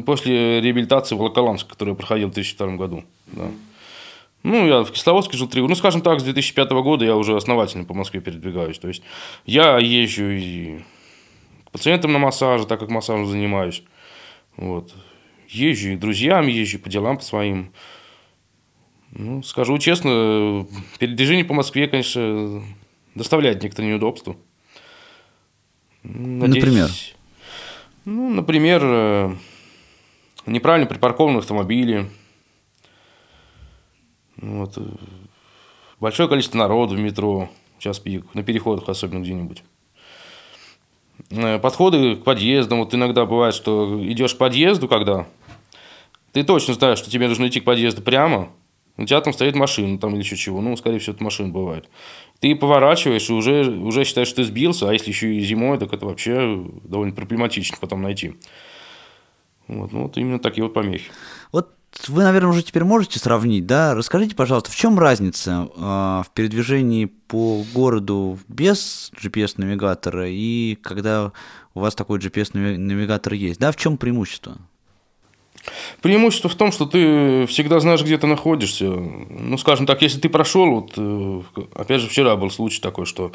после 0.06 0.60
реабилитации 0.60 1.16
в 1.16 1.20
Волоколамске, 1.20 1.70
которую 1.70 1.94
я 1.94 1.98
проходил 1.98 2.28
в 2.28 2.34
2002 2.34 2.76
году. 2.76 3.06
Да. 3.28 3.46
Ну, 4.44 4.68
я 4.68 4.84
в 4.84 4.92
Кисловодске 4.92 5.38
жил 5.38 5.48
три 5.48 5.62
года. 5.62 5.70
Ну, 5.70 5.76
скажем 5.78 6.02
так, 6.02 6.20
с 6.20 6.24
2005 6.24 6.72
года 6.72 7.06
я 7.06 7.16
уже 7.16 7.38
основательно 7.38 7.86
по 7.86 7.94
Москве 7.94 8.20
передвигаюсь. 8.20 8.80
То 8.80 8.90
есть 8.90 9.02
я 9.46 9.78
езжу 9.78 10.30
и 10.30 10.80
пациентам 11.74 12.14
на 12.14 12.20
массаже, 12.20 12.66
так 12.66 12.80
как 12.80 12.90
массажем 12.90 13.26
занимаюсь. 13.26 13.84
Вот. 14.56 14.94
Езжу 15.50 15.90
и 15.90 15.96
друзьям, 15.98 16.48
езжу 16.48 16.80
по 16.80 16.90
делам 16.90 17.18
по 17.18 17.24
своим. 17.24 17.74
Ну, 19.12 19.44
скажу 19.44 19.78
честно, 19.80 20.66
передвижение 21.00 21.46
по 21.46 21.54
Москве, 21.54 21.88
конечно, 21.88 22.64
доставляет 23.16 23.62
некоторые 23.62 23.92
неудобства. 23.92 24.38
Надеюсь, 26.04 26.64
например? 26.64 26.90
Ну, 28.06 28.30
например, 28.30 28.82
э, 28.84 29.36
неправильно 30.46 30.88
припаркованные 30.88 31.40
автомобили. 31.40 32.10
Вот. 34.38 34.78
Большое 36.00 36.28
количество 36.28 36.58
народу 36.58 36.96
в 36.96 37.00
метро, 37.00 37.50
час 37.80 38.00
пик, 38.00 38.34
на 38.34 38.44
переходах 38.44 38.90
особенно 38.90 39.22
где-нибудь. 39.22 39.64
Э, 41.36 41.60
подходы 41.60 42.16
к 42.16 42.24
подъездам. 42.24 42.80
Вот 42.80 42.94
иногда 42.94 43.26
бывает, 43.26 43.56
что 43.56 44.00
идешь 44.04 44.36
к 44.36 44.38
подъезду, 44.38 44.88
когда 44.88 45.28
ты 46.32 46.44
точно 46.44 46.74
знаешь, 46.74 47.00
что 47.00 47.10
тебе 47.10 47.28
нужно 47.28 47.48
идти 47.48 47.60
к 47.60 47.64
подъезду 47.64 48.02
прямо, 48.02 48.50
у 48.98 49.06
тебя 49.06 49.22
там 49.22 49.34
стоит 49.34 49.56
машина 49.56 49.98
там 49.98 50.14
или 50.14 50.20
еще 50.20 50.36
чего. 50.36 50.62
Ну, 50.62 50.76
скорее 50.78 51.00
всего, 51.00 51.16
это 51.16 51.24
машина 51.24 51.50
бывает. 51.50 51.90
Ты 52.40 52.56
поворачиваешь 52.56 53.30
и 53.30 53.34
уже, 53.34 53.64
уже 53.70 54.04
считаешь, 54.04 54.28
что 54.28 54.38
ты 54.38 54.44
сбился, 54.44 54.90
а 54.90 54.94
если 54.94 55.10
еще 55.10 55.34
и 55.34 55.40
зимой, 55.40 55.80
так 55.80 55.94
это 55.94 56.06
вообще 56.06 56.64
довольно 56.84 57.14
проблематично 57.14 57.78
потом 57.80 58.02
найти. 58.02 58.36
Вот, 59.68 59.92
ну, 59.92 60.04
вот 60.04 60.18
именно 60.18 60.40
такие 60.40 60.64
вот 60.64 60.74
помехи. 60.74 61.10
Вот 61.52 61.72
вы, 62.08 62.24
наверное, 62.24 62.50
уже 62.50 62.64
теперь 62.64 62.84
можете 62.84 63.20
сравнить, 63.20 63.66
да? 63.66 63.96
Расскажите, 63.96 64.36
пожалуйста, 64.36 64.72
в 64.72 64.76
чем 64.76 65.00
разница 65.00 65.70
э, 65.76 65.80
в 65.80 66.28
передвижении 66.34 67.06
по 67.34 67.64
городу 67.74 68.38
без 68.48 69.12
GPS-навигатора 69.20 70.30
и 70.30 70.78
когда 70.84 71.32
у 71.74 71.80
вас 71.80 71.96
такой 71.96 72.20
GPS-навигатор 72.20 73.34
есть, 73.34 73.60
да? 73.60 73.72
В 73.72 73.76
чем 73.76 73.98
преимущество? 73.98 74.58
Преимущество 76.04 76.48
в 76.48 76.54
том, 76.54 76.72
что 76.72 76.86
ты 76.86 77.48
всегда 77.48 77.80
знаешь, 77.80 78.04
где 78.04 78.20
ты 78.20 78.28
находишься. 78.28 78.86
Ну, 78.86 79.58
скажем 79.58 79.88
так, 79.88 80.04
если 80.04 80.20
ты 80.20 80.30
прошел, 80.30 80.70
вот, 80.76 80.94
э, 80.96 81.42
опять 81.74 82.02
же, 82.02 82.08
вчера 82.08 82.36
был 82.36 82.52
случай 82.52 82.80
такой, 82.80 83.08
что 83.08 83.32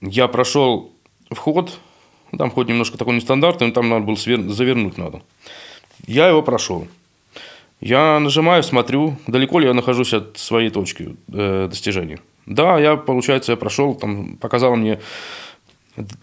я 0.00 0.26
прошел 0.26 0.94
вход, 1.30 1.78
там 2.38 2.50
ход 2.50 2.66
немножко 2.66 2.96
такой 2.96 3.14
нестандартный, 3.14 3.66
но 3.66 3.72
там 3.74 3.90
надо 3.90 4.06
было 4.06 4.16
завернуть 4.16 4.96
надо. 4.96 5.20
Я 6.06 6.28
его 6.28 6.40
прошел. 6.40 6.88
Я 7.82 8.18
нажимаю, 8.20 8.62
смотрю, 8.62 9.18
далеко 9.26 9.58
ли 9.58 9.66
я 9.66 9.74
нахожусь 9.74 10.14
от 10.14 10.38
своей 10.38 10.70
точки 10.70 11.16
э, 11.30 11.68
достижения. 11.68 12.20
Да, 12.48 12.78
я, 12.78 12.96
получается, 12.96 13.52
я 13.52 13.56
прошел, 13.56 13.94
там 13.94 14.38
показало 14.38 14.74
мне 14.74 15.00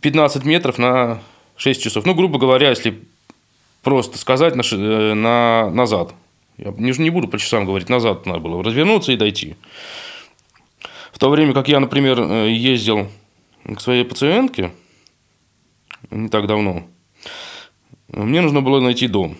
15 0.02 0.44
метров 0.44 0.80
на 0.80 1.20
6 1.56 1.84
часов. 1.84 2.04
Ну, 2.06 2.16
грубо 2.16 2.40
говоря, 2.40 2.70
если 2.70 3.04
просто 3.84 4.18
сказать 4.18 4.56
на, 4.56 4.64
э, 4.64 5.14
на, 5.14 5.70
назад. 5.70 6.16
Я 6.58 6.74
не, 6.78 6.92
не 6.98 7.12
буду 7.12 7.28
по 7.28 7.38
часам 7.38 7.66
говорить, 7.66 7.90
назад 7.90 8.26
надо 8.26 8.40
было 8.40 8.64
развернуться 8.64 9.12
и 9.12 9.18
дойти. 9.18 9.56
В 11.14 11.20
то 11.20 11.30
время 11.30 11.54
как 11.54 11.68
я, 11.68 11.80
например, 11.80 12.20
э, 12.20 12.50
ездил 12.50 13.08
к 13.64 13.80
своей 13.80 14.04
пациентке 14.04 14.72
не 16.10 16.30
так 16.30 16.48
давно, 16.48 16.88
мне 18.08 18.42
нужно 18.42 18.62
было 18.62 18.80
найти 18.80 19.08
дом. 19.08 19.38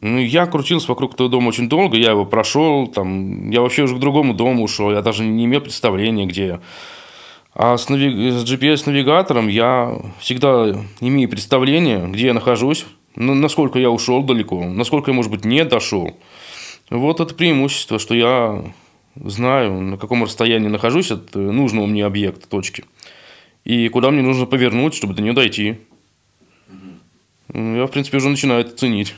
Ну, 0.00 0.18
я 0.18 0.46
крутился 0.46 0.88
вокруг 0.88 1.14
этого 1.14 1.28
дома 1.28 1.48
очень 1.48 1.68
долго, 1.68 1.96
я 1.96 2.10
его 2.10 2.24
прошел, 2.24 2.86
там, 2.86 3.50
я 3.50 3.60
вообще 3.60 3.82
уже 3.82 3.96
к 3.96 3.98
другому 3.98 4.34
дому 4.34 4.62
ушел, 4.62 4.90
я 4.90 5.02
даже 5.02 5.24
не 5.24 5.44
имел 5.44 5.60
представления, 5.60 6.26
где 6.26 6.46
я. 6.46 6.60
А 7.54 7.76
с, 7.76 7.88
нави... 7.88 8.30
с 8.30 8.44
GPS-навигатором 8.44 9.48
я 9.48 10.00
всегда 10.20 10.76
имею 11.00 11.28
представление, 11.28 12.06
где 12.08 12.26
я 12.26 12.34
нахожусь, 12.34 12.86
насколько 13.16 13.78
я 13.78 13.90
ушел 13.90 14.22
далеко, 14.22 14.64
насколько 14.64 15.10
я, 15.10 15.14
может 15.14 15.32
быть, 15.32 15.44
не 15.44 15.64
дошел. 15.64 16.16
Вот 16.88 17.20
это 17.20 17.34
преимущество, 17.34 17.98
что 17.98 18.14
я 18.14 18.64
знаю, 19.16 19.80
на 19.80 19.98
каком 19.98 20.22
расстоянии 20.24 20.68
нахожусь 20.68 21.10
от 21.10 21.34
нужного 21.34 21.86
мне 21.86 22.04
объекта, 22.04 22.48
точки. 22.48 22.84
И 23.64 23.88
куда 23.88 24.10
мне 24.10 24.22
нужно 24.22 24.46
повернуть, 24.46 24.94
чтобы 24.94 25.14
до 25.14 25.22
нее 25.22 25.32
дойти. 25.32 25.78
Я, 27.52 27.86
в 27.86 27.90
принципе, 27.90 28.18
уже 28.18 28.28
начинаю 28.28 28.60
это 28.60 28.76
ценить. 28.76 29.14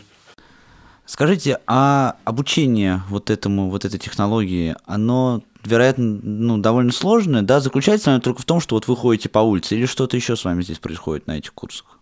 Скажите, 1.04 1.58
а 1.66 2.16
обучение 2.24 3.02
вот 3.08 3.30
этому, 3.30 3.70
вот 3.70 3.84
этой 3.84 3.98
технологии, 3.98 4.76
оно, 4.86 5.42
вероятно, 5.64 6.20
ну, 6.22 6.58
довольно 6.58 6.92
сложное, 6.92 7.42
да? 7.42 7.60
Заключается 7.60 8.12
оно 8.12 8.20
только 8.20 8.42
в 8.42 8.44
том, 8.44 8.60
что 8.60 8.76
вот 8.76 8.86
вы 8.86 8.96
ходите 8.96 9.28
по 9.28 9.40
улице, 9.40 9.76
или 9.76 9.86
что-то 9.86 10.16
еще 10.16 10.36
с 10.36 10.44
вами 10.44 10.62
здесь 10.62 10.78
происходит 10.78 11.26
на 11.26 11.36
этих 11.38 11.52
курсах? 11.54 11.98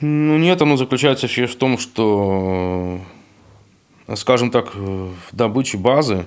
Ну, 0.00 0.38
нет, 0.38 0.62
оно 0.62 0.76
заключается 0.78 1.26
еще 1.26 1.46
в 1.46 1.56
том, 1.56 1.76
что, 1.76 3.00
скажем 4.14 4.50
так, 4.50 4.74
в 4.74 5.14
добыче 5.32 5.76
базы 5.76 6.24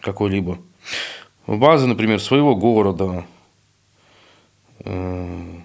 какой-либо, 0.00 0.58
базы, 1.46 1.86
например, 1.86 2.18
своего 2.18 2.56
города, 2.56 3.26
э, 4.80 5.58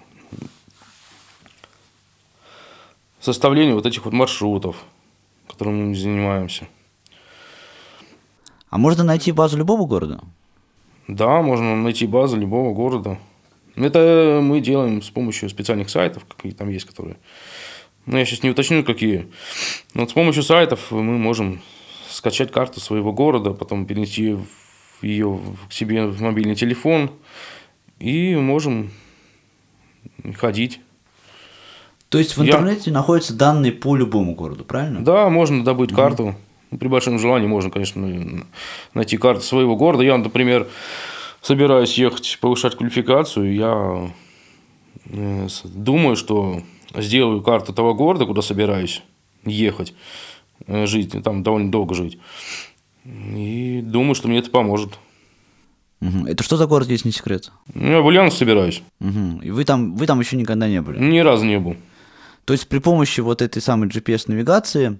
составление 3.20 3.74
вот 3.74 3.86
этих 3.86 4.04
вот 4.04 4.12
маршрутов, 4.12 4.84
которым 5.48 5.88
мы 5.88 5.94
занимаемся. 5.94 6.66
А 8.70 8.78
можно 8.78 9.04
найти 9.04 9.32
базу 9.32 9.56
любого 9.56 9.86
города? 9.86 10.20
Да, 11.06 11.42
можно 11.42 11.76
найти 11.76 12.06
базу 12.06 12.36
любого 12.36 12.74
города. 12.74 13.18
Это 13.76 14.40
мы 14.42 14.60
делаем 14.60 15.02
с 15.02 15.10
помощью 15.10 15.48
специальных 15.48 15.90
сайтов, 15.90 16.24
какие 16.24 16.52
там 16.52 16.68
есть, 16.70 16.84
которые... 16.84 17.16
Ну, 18.06 18.18
я 18.18 18.24
сейчас 18.24 18.42
не 18.42 18.50
уточню, 18.50 18.84
какие. 18.84 19.30
Но 19.94 20.02
вот 20.02 20.10
с 20.10 20.12
помощью 20.12 20.42
сайтов 20.42 20.90
мы 20.90 21.18
можем 21.18 21.60
скачать 22.10 22.52
карту 22.52 22.80
своего 22.80 23.12
города, 23.12 23.52
потом 23.52 23.86
перенести 23.86 24.36
ее 25.02 25.40
к 25.68 25.72
себе 25.72 26.06
в 26.06 26.20
мобильный 26.22 26.54
телефон 26.54 27.10
и 27.98 28.36
можем 28.36 28.90
ходить. 30.36 30.80
То 32.14 32.18
есть 32.18 32.36
в 32.36 32.42
интернете 32.42 32.90
я... 32.90 32.92
находятся 32.92 33.34
данные 33.34 33.72
по 33.72 33.96
любому 33.96 34.36
городу, 34.36 34.62
правильно? 34.64 35.04
Да, 35.04 35.28
можно 35.28 35.64
добыть 35.64 35.90
угу. 35.90 36.00
карту. 36.00 36.36
При 36.70 36.86
большом 36.86 37.18
желании 37.18 37.48
можно, 37.48 37.72
конечно, 37.72 38.44
найти 38.94 39.16
карту 39.16 39.42
своего 39.42 39.74
города. 39.74 40.04
Я, 40.04 40.16
например, 40.16 40.68
собираюсь 41.42 41.98
ехать 41.98 42.38
повышать 42.40 42.76
квалификацию, 42.76 43.52
я 43.52 44.10
э, 45.06 45.48
думаю, 45.64 46.14
что 46.14 46.62
сделаю 46.94 47.42
карту 47.42 47.72
того 47.72 47.94
города, 47.94 48.26
куда 48.26 48.42
собираюсь 48.42 49.02
ехать, 49.44 49.92
э, 50.68 50.86
жить, 50.86 51.16
там 51.24 51.42
довольно 51.42 51.72
долго 51.72 51.96
жить. 51.96 52.20
И 53.04 53.80
думаю, 53.82 54.14
что 54.14 54.28
мне 54.28 54.38
это 54.38 54.50
поможет. 54.50 55.00
Угу. 56.00 56.28
Это 56.28 56.44
что 56.44 56.56
за 56.58 56.68
город, 56.68 56.86
если 56.90 57.08
не 57.08 57.12
секрет? 57.12 57.50
Я 57.74 58.00
в 58.00 58.06
Ульяновск 58.06 58.38
собираюсь. 58.38 58.82
Угу. 59.00 59.40
И 59.42 59.50
вы 59.50 59.64
там, 59.64 59.96
вы 59.96 60.06
там 60.06 60.20
еще 60.20 60.36
никогда 60.36 60.68
не 60.68 60.80
были? 60.80 61.02
Ни 61.02 61.18
разу 61.18 61.44
не 61.44 61.58
был. 61.58 61.74
То 62.44 62.52
есть 62.52 62.68
при 62.68 62.78
помощи 62.78 63.20
вот 63.20 63.42
этой 63.42 63.62
самой 63.62 63.88
GPS-навигации 63.88 64.98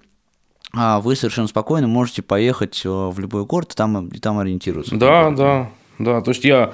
а, 0.72 1.00
вы 1.00 1.14
совершенно 1.14 1.46
спокойно 1.48 1.87
можете 1.87 2.22
поехать 2.22 2.83
э, 2.85 2.88
в 2.88 3.18
любой 3.18 3.44
город 3.44 3.72
и 3.72 3.76
там, 3.76 4.09
и 4.09 4.18
там 4.18 4.38
ориентироваться. 4.38 4.96
Да, 4.96 5.30
да. 5.30 5.70
Да, 5.98 6.20
то 6.20 6.30
есть 6.30 6.44
я 6.44 6.72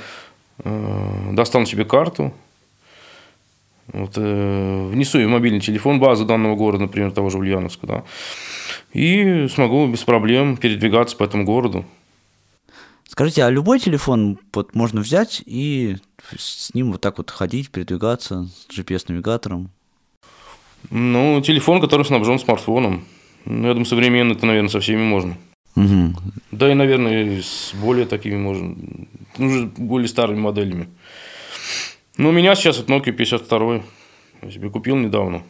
э, 0.58 1.30
достану 1.32 1.66
себе 1.66 1.84
карту, 1.84 2.32
вот, 3.88 4.12
э, 4.16 4.88
внесу 4.90 5.18
ее 5.18 5.26
в 5.26 5.30
мобильный 5.30 5.60
телефон 5.60 6.00
базу 6.00 6.24
данного 6.24 6.56
города, 6.56 6.84
например, 6.84 7.12
того 7.12 7.28
же 7.28 7.38
Ульяновска, 7.38 7.86
да, 7.86 8.04
и 8.92 9.46
смогу 9.48 9.86
без 9.88 10.04
проблем 10.04 10.56
передвигаться 10.56 11.16
по 11.16 11.24
этому 11.24 11.44
городу. 11.44 11.84
Скажите, 13.06 13.44
а 13.44 13.50
любой 13.50 13.80
телефон 13.80 14.38
вот 14.54 14.74
можно 14.74 15.00
взять 15.00 15.42
и 15.44 15.96
с 16.38 16.72
ним 16.72 16.92
вот 16.92 17.00
так 17.00 17.18
вот 17.18 17.30
ходить, 17.30 17.70
передвигаться 17.70 18.48
с 18.68 18.78
GPS-навигатором? 18.78 19.70
Ну, 20.88 21.40
телефон, 21.42 21.80
который 21.80 22.04
снабжен 22.04 22.38
смартфоном. 22.38 23.04
Ну, 23.44 23.66
я 23.66 23.74
думаю, 23.74 23.86
современный 23.86 24.34
это, 24.34 24.46
наверное, 24.46 24.70
со 24.70 24.80
всеми 24.80 25.02
можно. 25.02 25.36
Угу. 25.76 26.14
Да 26.52 26.70
и, 26.70 26.74
наверное, 26.74 27.42
с 27.42 27.72
более 27.74 28.06
такими 28.06 28.36
можно, 28.36 28.76
ну, 29.38 29.66
более 29.76 30.08
старыми 30.08 30.40
моделями. 30.40 30.88
Ну, 32.16 32.30
у 32.30 32.32
меня 32.32 32.54
сейчас 32.54 32.78
вот 32.78 32.88
Nokia 32.88 33.12
52. 33.12 33.82
Я 34.42 34.50
себе 34.50 34.70
купил 34.70 34.96
недавно. 34.96 35.42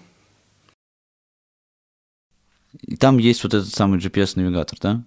И 2.82 2.96
там 2.96 3.18
есть 3.18 3.42
вот 3.44 3.54
этот 3.54 3.68
самый 3.68 3.98
GPS-навигатор, 3.98 4.78
да? 4.80 5.04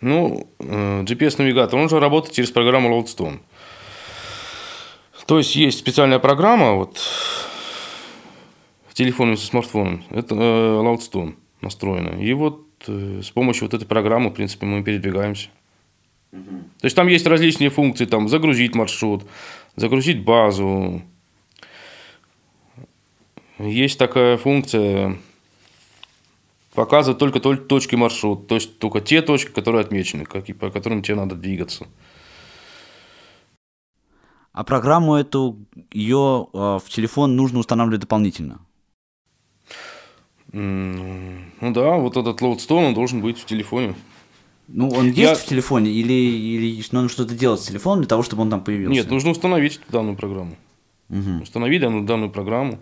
Ну, 0.00 0.48
э, 0.58 1.02
GPS-навигатор, 1.04 1.78
он 1.78 1.88
же 1.88 2.00
работает 2.00 2.34
через 2.34 2.50
программу 2.50 2.88
Loadstone. 2.90 3.40
То 5.26 5.38
есть 5.38 5.54
есть 5.54 5.78
специальная 5.78 6.18
программа 6.18 6.72
вот 6.72 6.98
в 8.92 8.94
телефоне 8.94 9.36
со 9.36 9.46
смартфоном. 9.46 10.04
Это 10.10 10.34
э, 10.34 10.38
Loadstone 10.38 11.34
настроена. 11.62 12.22
И 12.22 12.32
вот 12.34 12.66
Э, 12.88 13.20
с 13.22 13.30
помощью 13.30 13.64
вот 13.64 13.74
этой 13.74 13.86
программы, 13.86 14.30
в 14.30 14.34
принципе, 14.34 14.66
мы 14.66 14.82
передвигаемся. 14.82 15.48
Угу. 16.32 16.56
То 16.80 16.84
есть 16.84 16.96
там 16.96 17.08
есть 17.08 17.26
различные 17.26 17.70
функции, 17.70 18.06
там 18.06 18.28
загрузить 18.28 18.74
маршрут, 18.74 19.24
загрузить 19.76 20.24
базу. 20.24 21.02
Есть 23.58 23.98
такая 23.98 24.38
функция, 24.38 25.18
показывает 26.74 27.18
только 27.18 27.38
точки 27.38 27.94
маршрут, 27.94 28.48
то 28.48 28.56
есть 28.56 28.78
только 28.78 29.00
те 29.00 29.22
точки, 29.22 29.50
которые 29.50 29.82
отмечены, 29.82 30.24
по 30.24 30.70
которым 30.70 31.02
тебе 31.02 31.16
надо 31.16 31.36
двигаться. 31.36 31.86
А 34.52 34.64
программу 34.64 35.14
эту, 35.14 35.58
ее 35.92 36.48
э, 36.52 36.56
в 36.82 36.84
телефон 36.88 37.36
нужно 37.36 37.60
устанавливать 37.60 38.00
дополнительно? 38.00 38.60
Ну 40.52 41.72
да, 41.72 41.96
вот 41.96 42.16
этот 42.16 42.40
Loadstone, 42.40 42.88
он 42.88 42.94
должен 42.94 43.20
быть 43.20 43.38
в 43.38 43.46
телефоне. 43.46 43.94
Ну, 44.68 44.88
он 44.88 45.06
есть 45.06 45.18
Я... 45.18 45.34
в 45.34 45.44
телефоне 45.44 45.90
или, 45.90 46.12
или 46.12 46.82
нужно 46.92 47.08
что-то 47.08 47.34
делать 47.34 47.60
с 47.60 47.66
телефоном 47.66 48.00
для 48.00 48.08
того, 48.08 48.22
чтобы 48.22 48.42
он 48.42 48.50
там 48.50 48.62
появился? 48.62 48.92
Нет, 48.92 49.10
нужно 49.10 49.30
установить 49.30 49.80
данную 49.88 50.16
программу. 50.16 50.56
Угу. 51.10 51.42
Установить 51.42 51.80
данную, 51.80 52.04
данную 52.04 52.30
программу. 52.30 52.78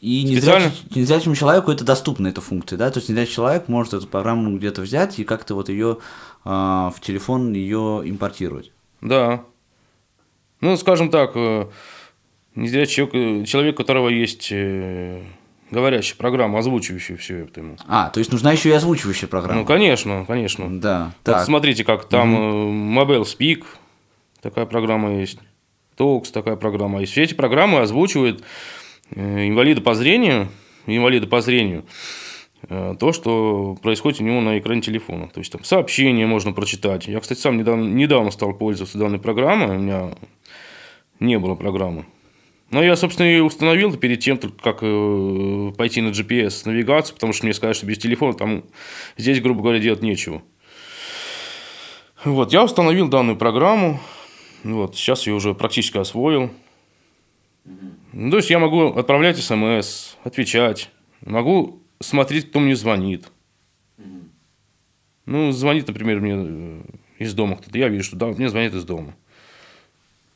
И 0.00 0.26
Специально... 0.26 0.72
незрячему 0.94 1.34
человеку 1.36 1.70
это 1.70 1.84
доступно, 1.84 2.28
эта 2.28 2.40
функция, 2.40 2.78
да? 2.78 2.90
То 2.90 2.98
есть 2.98 3.10
незрячий 3.10 3.34
человек 3.34 3.68
может 3.68 3.92
эту 3.92 4.06
программу 4.06 4.56
где-то 4.56 4.80
взять 4.80 5.18
и 5.18 5.24
как-то 5.24 5.54
вот 5.54 5.68
ее 5.68 5.98
э, 6.44 6.48
в 6.48 6.94
телефон 7.02 7.52
ее 7.52 8.02
импортировать. 8.04 8.72
Да. 9.02 9.44
Ну, 10.62 10.76
скажем 10.78 11.10
так, 11.10 11.32
э, 11.34 11.68
незрячий 12.54 12.94
человек, 12.94 13.14
э, 13.14 13.44
человек, 13.44 13.74
у 13.74 13.76
которого 13.76 14.08
есть 14.08 14.48
э, 14.50 15.22
говорящая 15.70 16.16
программа, 16.16 16.58
озвучивающая 16.58 17.16
все 17.16 17.44
это. 17.44 17.76
А, 17.86 18.10
то 18.10 18.18
есть 18.18 18.32
нужна 18.32 18.52
еще 18.52 18.68
и 18.68 18.72
озвучивающая 18.72 19.28
программа. 19.28 19.60
Ну, 19.60 19.66
конечно, 19.66 20.24
конечно. 20.26 20.80
Да. 20.80 21.12
Вот 21.24 21.34
так. 21.34 21.44
смотрите, 21.44 21.84
как 21.84 22.08
там 22.08 22.34
угу. 22.34 23.00
Mobile 23.00 23.22
Speak, 23.22 23.64
такая 24.42 24.66
программа 24.66 25.20
есть, 25.20 25.38
Talks, 25.96 26.32
такая 26.32 26.56
программа 26.56 27.00
есть. 27.00 27.12
Все 27.12 27.22
эти 27.22 27.34
программы 27.34 27.80
озвучивают 27.80 28.42
инвалида 29.14 29.80
по 29.80 29.94
зрению, 29.94 30.48
инвалида 30.86 31.26
по 31.26 31.40
зрению, 31.40 31.84
то, 32.68 33.12
что 33.12 33.76
происходит 33.82 34.20
у 34.20 34.24
него 34.24 34.40
на 34.40 34.58
экране 34.58 34.82
телефона. 34.82 35.28
То 35.28 35.40
есть 35.40 35.50
там 35.52 35.64
сообщения 35.64 36.26
можно 36.26 36.52
прочитать. 36.52 37.06
Я, 37.08 37.20
кстати, 37.20 37.38
сам 37.38 37.56
недавно, 37.58 37.84
недавно 37.84 38.30
стал 38.30 38.52
пользоваться 38.54 38.98
данной 38.98 39.18
программой. 39.18 39.76
У 39.76 39.80
меня 39.80 40.10
не 41.20 41.38
было 41.38 41.54
программы. 41.54 42.04
Но 42.70 42.82
я, 42.82 42.94
собственно, 42.94 43.26
ее 43.26 43.42
установил 43.42 43.96
перед 43.96 44.20
тем, 44.20 44.38
как 44.38 44.78
э, 44.82 45.72
пойти 45.76 46.00
на 46.00 46.10
GPS-навигацию, 46.10 47.14
потому 47.14 47.32
что 47.32 47.44
мне 47.44 47.52
сказали, 47.52 47.74
что 47.74 47.86
без 47.86 47.98
телефона 47.98 48.34
там 48.34 48.64
здесь, 49.16 49.40
грубо 49.40 49.62
говоря, 49.62 49.80
делать 49.80 50.02
нечего. 50.02 50.42
Вот, 52.24 52.52
я 52.52 52.62
установил 52.62 53.08
данную 53.08 53.36
программу. 53.36 54.00
Вот, 54.62 54.94
сейчас 54.94 55.26
ее 55.26 55.34
уже 55.34 55.54
практически 55.54 55.98
освоил. 55.98 56.50
Ну, 58.12 58.30
то 58.30 58.36
есть 58.36 58.50
я 58.50 58.58
могу 58.58 58.88
отправлять 58.88 59.38
смс, 59.38 60.16
отвечать, 60.22 60.90
могу 61.24 61.82
смотреть, 62.00 62.50
кто 62.50 62.60
мне 62.60 62.76
звонит. 62.76 63.26
Ну, 65.26 65.52
звонит, 65.52 65.86
например, 65.88 66.20
мне 66.20 66.34
э, 66.36 66.80
из 67.18 67.34
дома 67.34 67.56
кто-то. 67.56 67.76
Я 67.78 67.88
вижу, 67.88 68.04
что 68.04 68.16
да, 68.16 68.26
мне 68.26 68.48
звонит 68.48 68.74
из 68.74 68.84
дома. 68.84 69.14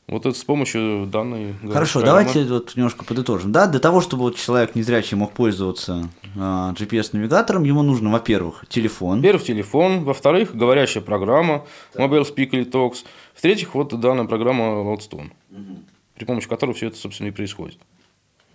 Вот 0.07 0.27
это 0.27 0.39
с 0.39 0.45
помощью 0.45 1.07
данной... 1.07 1.55
Хорошо, 1.73 2.03
давайте 2.03 2.45
вот 2.45 2.77
немножко 2.77 3.07
подытожим. 3.07 3.53
Да, 3.53 3.67
для 3.67 3.81
того, 3.81 4.03
чтобы 4.03 4.25
вот 4.25 4.37
человек 4.37 4.75
незрячий 4.75 5.17
мог 5.17 5.33
пользоваться 5.33 6.11
а, 6.37 6.75
GPS-навигатором, 6.75 7.65
ему 7.65 7.83
нужно, 7.83 8.11
во-первых, 8.11 8.67
телефон. 8.69 9.19
Во-первых, 9.19 9.45
телефон. 9.45 10.05
Во-вторых, 10.05 10.55
говорящая 10.55 11.03
программа 11.03 11.67
да. 11.95 12.05
Mobile 12.05 12.23
Speak 12.23 12.51
или 12.53 12.67
Talks. 12.67 12.99
В-третьих, 13.35 13.75
вот 13.75 13.99
данная 13.99 14.27
программа 14.27 14.65
Loudstone, 14.65 15.33
угу. 15.51 15.83
при 16.17 16.25
помощи 16.27 16.49
которой 16.49 16.73
все 16.73 16.89
это, 16.89 16.99
собственно, 16.99 17.29
и 17.29 17.31
происходит. 17.31 17.79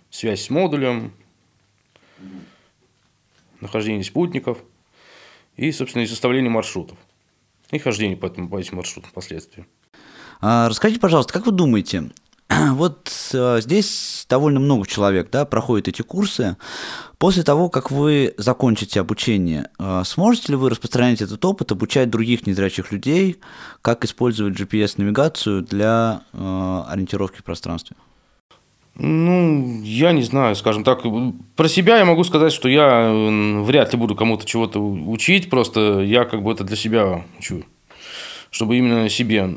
Связь 0.08 0.42
с 0.42 0.50
модулем, 0.50 1.12
угу. 2.20 2.28
нахождение 3.60 4.04
спутников 4.04 4.58
и, 5.56 5.72
собственно, 5.72 6.02
и 6.02 6.06
составление 6.06 6.50
маршрутов. 6.50 6.96
И 7.72 7.78
хождение 7.78 8.16
по, 8.16 8.26
этому, 8.26 8.48
по 8.48 8.56
этим 8.56 8.76
маршрутам 8.76 9.10
впоследствии. 9.10 9.66
А, 10.40 10.68
расскажите, 10.68 11.00
пожалуйста, 11.00 11.32
как 11.32 11.46
вы 11.46 11.52
думаете, 11.52 12.10
вот 12.72 13.12
э, 13.32 13.60
здесь 13.60 14.26
довольно 14.28 14.58
много 14.60 14.86
человек 14.86 15.28
да, 15.30 15.44
проходит 15.44 15.88
эти 15.88 16.02
курсы. 16.02 16.56
После 17.18 17.42
того, 17.42 17.68
как 17.68 17.90
вы 17.90 18.34
закончите 18.38 19.00
обучение, 19.00 19.68
э, 19.78 20.02
сможете 20.04 20.52
ли 20.52 20.56
вы 20.56 20.70
распространять 20.70 21.20
этот 21.20 21.44
опыт, 21.44 21.72
обучать 21.72 22.10
других 22.10 22.46
незрячих 22.46 22.90
людей, 22.92 23.36
как 23.82 24.04
использовать 24.04 24.58
GPS-навигацию 24.58 25.62
для 25.62 26.22
э, 26.32 26.82
ориентировки 26.88 27.38
в 27.38 27.44
пространстве? 27.44 27.96
Ну, 28.96 29.80
я 29.82 30.12
не 30.12 30.22
знаю, 30.22 30.56
скажем 30.56 30.82
так. 30.82 31.02
Про 31.56 31.68
себя 31.68 31.98
я 31.98 32.04
могу 32.04 32.24
сказать, 32.24 32.52
что 32.52 32.68
я 32.68 33.10
вряд 33.62 33.92
ли 33.92 33.98
буду 33.98 34.16
кому-то 34.16 34.44
чего-то 34.44 34.80
учить, 34.80 35.48
просто 35.48 36.00
я 36.00 36.24
как 36.24 36.42
бы 36.42 36.52
это 36.52 36.64
для 36.64 36.76
себя 36.76 37.24
учу, 37.38 37.64
чтобы 38.50 38.76
именно 38.76 39.08
себе 39.08 39.56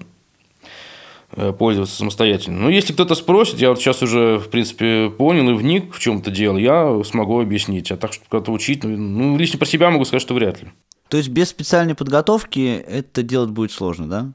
пользоваться 1.58 1.96
самостоятельно. 1.96 2.60
Но 2.60 2.70
если 2.70 2.94
кто-то 2.94 3.16
спросит, 3.16 3.60
я 3.60 3.70
вот 3.70 3.80
сейчас 3.80 4.02
уже, 4.02 4.38
в 4.38 4.50
принципе, 4.50 5.10
понял 5.10 5.50
и 5.50 5.54
вник 5.54 5.94
в 5.94 6.00
чем-то 6.00 6.32
дело, 6.32 6.58
я 6.58 7.04
смогу 7.04 7.42
объяснить. 7.42 7.92
А 7.92 7.98
так, 7.98 8.14
что 8.14 8.24
кого-то 8.30 8.52
учить, 8.52 8.84
ну, 8.84 8.96
ну, 8.96 9.38
лично 9.38 9.58
про 9.58 9.66
себя 9.66 9.90
могу 9.90 10.06
сказать, 10.06 10.22
что 10.22 10.34
вряд 10.34 10.62
ли. 10.62 10.70
То 11.10 11.18
есть 11.18 11.30
без 11.30 11.50
специальной 11.50 11.96
подготовки 11.96 12.84
это 12.88 13.24
делать 13.24 13.50
будет 13.50 13.72
сложно, 13.72 14.08
да? 14.08 14.32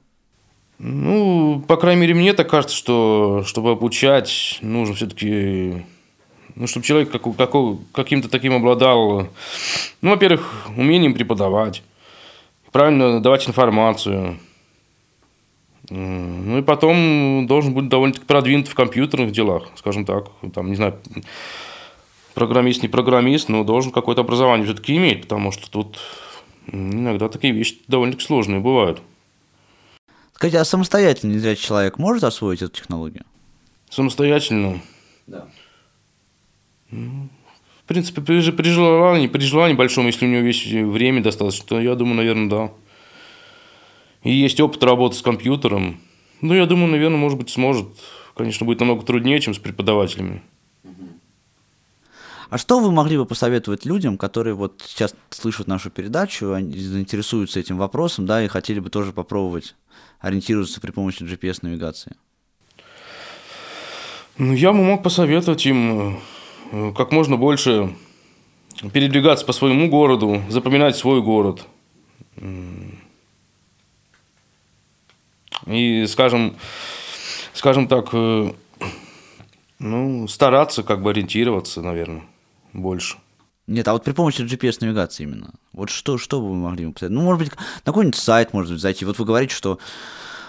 Ну, 0.78 1.62
по 1.66 1.76
крайней 1.76 2.02
мере, 2.02 2.14
мне 2.14 2.32
так 2.34 2.48
кажется, 2.48 2.76
что 2.76 3.42
чтобы 3.44 3.72
обучать, 3.72 4.58
нужно 4.62 4.94
все-таки 4.94 5.84
ну, 6.54 6.66
чтобы 6.66 6.84
человек 6.84 7.10
как, 7.10 7.22
как, 7.36 7.52
каким-то 7.92 8.28
таким 8.28 8.54
обладал, 8.54 9.28
ну, 10.02 10.10
во-первых, 10.10 10.66
умением 10.76 11.14
преподавать, 11.14 11.82
правильно 12.72 13.20
давать 13.20 13.48
информацию, 13.48 14.38
ну 15.90 16.58
и 16.58 16.62
потом 16.62 17.46
должен 17.46 17.72
быть 17.72 17.88
довольно-таки 17.88 18.26
продвинут 18.26 18.68
в 18.68 18.74
компьютерных 18.74 19.32
делах, 19.32 19.68
скажем 19.76 20.04
так. 20.04 20.30
Там, 20.52 20.68
не 20.68 20.76
знаю, 20.76 20.98
программист, 22.34 22.82
не 22.82 22.88
программист, 22.88 23.48
но 23.48 23.64
должен 23.64 23.90
какое-то 23.90 24.20
образование 24.20 24.66
все-таки 24.66 24.96
иметь, 24.96 25.22
потому 25.22 25.50
что 25.50 25.70
тут 25.70 25.98
иногда 26.70 27.28
такие 27.28 27.52
вещи 27.52 27.78
довольно-таки 27.88 28.24
сложные 28.24 28.60
бывают. 28.60 29.00
Скажите, 30.34 30.58
а 30.58 30.64
самостоятельно 30.64 31.32
незрячий 31.32 31.66
человек 31.66 31.98
может 31.98 32.22
освоить 32.22 32.62
эту 32.62 32.76
технологию? 32.76 33.24
Самостоятельно? 33.88 34.80
Да. 35.26 35.46
В 36.90 37.86
принципе, 37.86 38.20
при, 38.20 38.50
при 38.50 38.68
желании, 38.68 39.26
при 39.26 39.40
желании 39.40 39.74
большом, 39.74 40.06
если 40.06 40.26
у 40.26 40.28
него 40.28 40.46
есть 40.46 40.66
время 40.66 41.22
достаточно, 41.22 41.66
то 41.66 41.80
я 41.80 41.94
думаю, 41.94 42.16
наверное, 42.16 42.48
да 42.48 42.70
и 44.22 44.32
есть 44.32 44.60
опыт 44.60 44.82
работы 44.82 45.16
с 45.16 45.22
компьютером, 45.22 46.00
ну, 46.40 46.54
я 46.54 46.66
думаю, 46.66 46.90
наверное, 46.90 47.18
может 47.18 47.38
быть, 47.38 47.50
сможет. 47.50 47.88
Конечно, 48.36 48.64
будет 48.64 48.80
намного 48.80 49.04
труднее, 49.04 49.40
чем 49.40 49.54
с 49.54 49.58
преподавателями. 49.58 50.42
А 52.50 52.56
что 52.56 52.80
вы 52.80 52.90
могли 52.90 53.18
бы 53.18 53.26
посоветовать 53.26 53.84
людям, 53.84 54.16
которые 54.16 54.54
вот 54.54 54.82
сейчас 54.86 55.14
слышат 55.28 55.66
нашу 55.66 55.90
передачу, 55.90 56.52
они 56.52 56.78
заинтересуются 56.78 57.60
этим 57.60 57.76
вопросом, 57.76 58.24
да, 58.24 58.42
и 58.42 58.48
хотели 58.48 58.80
бы 58.80 58.88
тоже 58.88 59.12
попробовать 59.12 59.74
ориентироваться 60.20 60.80
при 60.80 60.90
помощи 60.90 61.24
GPS-навигации? 61.24 62.16
Ну, 64.38 64.54
я 64.54 64.72
бы 64.72 64.82
мог 64.82 65.02
посоветовать 65.02 65.66
им 65.66 66.20
э, 66.70 66.92
как 66.96 67.12
можно 67.12 67.36
больше 67.36 67.94
передвигаться 68.94 69.44
по 69.44 69.52
своему 69.52 69.90
городу, 69.90 70.42
запоминать 70.48 70.96
свой 70.96 71.20
город, 71.20 71.66
и, 75.68 76.06
скажем, 76.06 76.56
скажем 77.52 77.88
так, 77.88 78.08
э, 78.12 78.52
ну, 79.78 80.28
стараться 80.28 80.82
как 80.82 81.02
бы 81.02 81.10
ориентироваться, 81.10 81.82
наверное, 81.82 82.24
больше. 82.72 83.18
Нет, 83.66 83.86
а 83.86 83.92
вот 83.92 84.02
при 84.02 84.12
помощи 84.12 84.40
GPS-навигации 84.40 85.24
именно. 85.24 85.50
Вот 85.72 85.90
что, 85.90 86.16
что 86.16 86.40
вы 86.40 86.54
могли 86.54 86.86
бы 86.86 86.92
посоветовать? 86.92 87.20
Ну, 87.20 87.24
может 87.24 87.38
быть, 87.40 87.52
на 87.52 87.84
какой-нибудь 87.84 88.18
сайт, 88.18 88.54
может 88.54 88.72
быть, 88.72 88.80
зайти. 88.80 89.04
Вот 89.04 89.18
вы 89.18 89.26
говорите, 89.26 89.54
что 89.54 89.78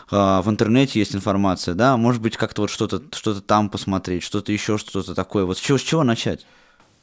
э, 0.10 0.16
в 0.16 0.46
интернете 0.48 1.00
есть 1.00 1.14
информация, 1.14 1.76
да, 1.76 1.98
может 1.98 2.22
быть, 2.22 2.38
как-то 2.38 2.62
вот 2.62 2.70
что-то 2.70 3.02
что 3.12 3.40
там 3.42 3.70
посмотреть, 3.70 4.24
что-то 4.24 4.54
еще, 4.54 4.78
что-то 4.78 5.14
такое. 5.14 5.44
Вот 5.44 5.58
с 5.58 5.62
чего, 5.62 5.78
с 5.78 5.82
чего 5.82 6.04
начать? 6.04 6.46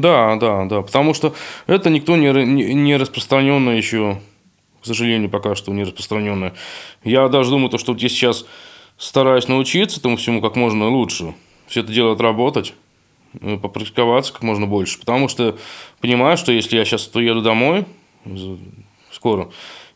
Да, 0.00 0.36
да, 0.36 0.64
да, 0.64 0.80
потому 0.80 1.12
что 1.12 1.34
это 1.66 1.90
никто 1.90 2.16
не, 2.16 2.32
не, 2.46 2.72
не 2.72 2.92
еще, 2.92 4.18
к 4.80 4.86
сожалению, 4.86 5.28
пока 5.28 5.54
что 5.54 5.70
не 5.72 5.84
распространенное. 5.84 6.54
Я 7.04 7.28
даже 7.28 7.50
думаю, 7.50 7.68
то, 7.68 7.76
что 7.76 7.92
вот 7.92 8.00
я 8.00 8.08
сейчас 8.08 8.46
стараюсь 8.96 9.46
научиться 9.46 10.00
этому 10.00 10.16
всему 10.16 10.40
как 10.40 10.56
можно 10.56 10.88
лучше, 10.88 11.34
все 11.66 11.80
это 11.80 11.92
дело 11.92 12.14
отработать, 12.14 12.72
э, 13.42 13.58
попрактиковаться 13.58 14.32
как 14.32 14.42
можно 14.42 14.66
больше, 14.66 14.98
потому 14.98 15.28
что 15.28 15.58
понимаю, 16.00 16.38
что 16.38 16.50
если 16.50 16.78
я 16.78 16.86
сейчас 16.86 17.14
уеду 17.14 17.42
домой 17.42 17.84
скоро, 19.12 19.50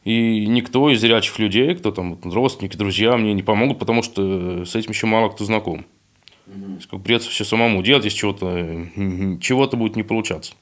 и 0.05 0.47
никто 0.47 0.91
из 0.91 1.01
зрячих 1.01 1.39
людей, 1.39 1.75
кто 1.75 1.93
там, 1.93 2.19
родственники, 2.25 2.77
друзья, 2.77 3.17
мне 3.17 3.35
не 3.35 3.43
помогут, 3.43 3.79
потому 3.79 4.03
что 4.03 4.65
с 4.65 4.75
этим 4.75 4.91
еще 4.91 5.07
мало 5.07 5.29
кто 5.29 5.45
знаком. 5.45 5.87
Угу. 6.47 6.81
Как 6.91 7.03
придется 7.03 7.31
все 7.31 7.45
самому 7.45 7.83
делать, 7.83 8.05
если 8.05 8.19
чего-то 8.19 8.87
чего 9.41 9.69
будет 9.69 9.97
не 9.97 10.03
получаться. 10.03 10.55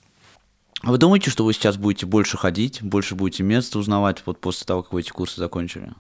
А 0.83 0.91
вы 0.91 0.99
думаете, 0.99 1.31
что 1.31 1.45
вы 1.45 1.53
сейчас 1.53 1.77
будете 1.77 2.07
больше 2.07 2.39
ходить, 2.39 2.83
больше 2.83 3.15
будете 3.15 3.43
место 3.43 3.79
узнавать 3.79 4.23
вот 4.25 4.41
после 4.41 4.67
того, 4.67 4.83
как 4.83 4.93
вы 4.93 5.01
эти 5.01 5.11
курсы 5.11 5.39
закончили? 5.39 5.93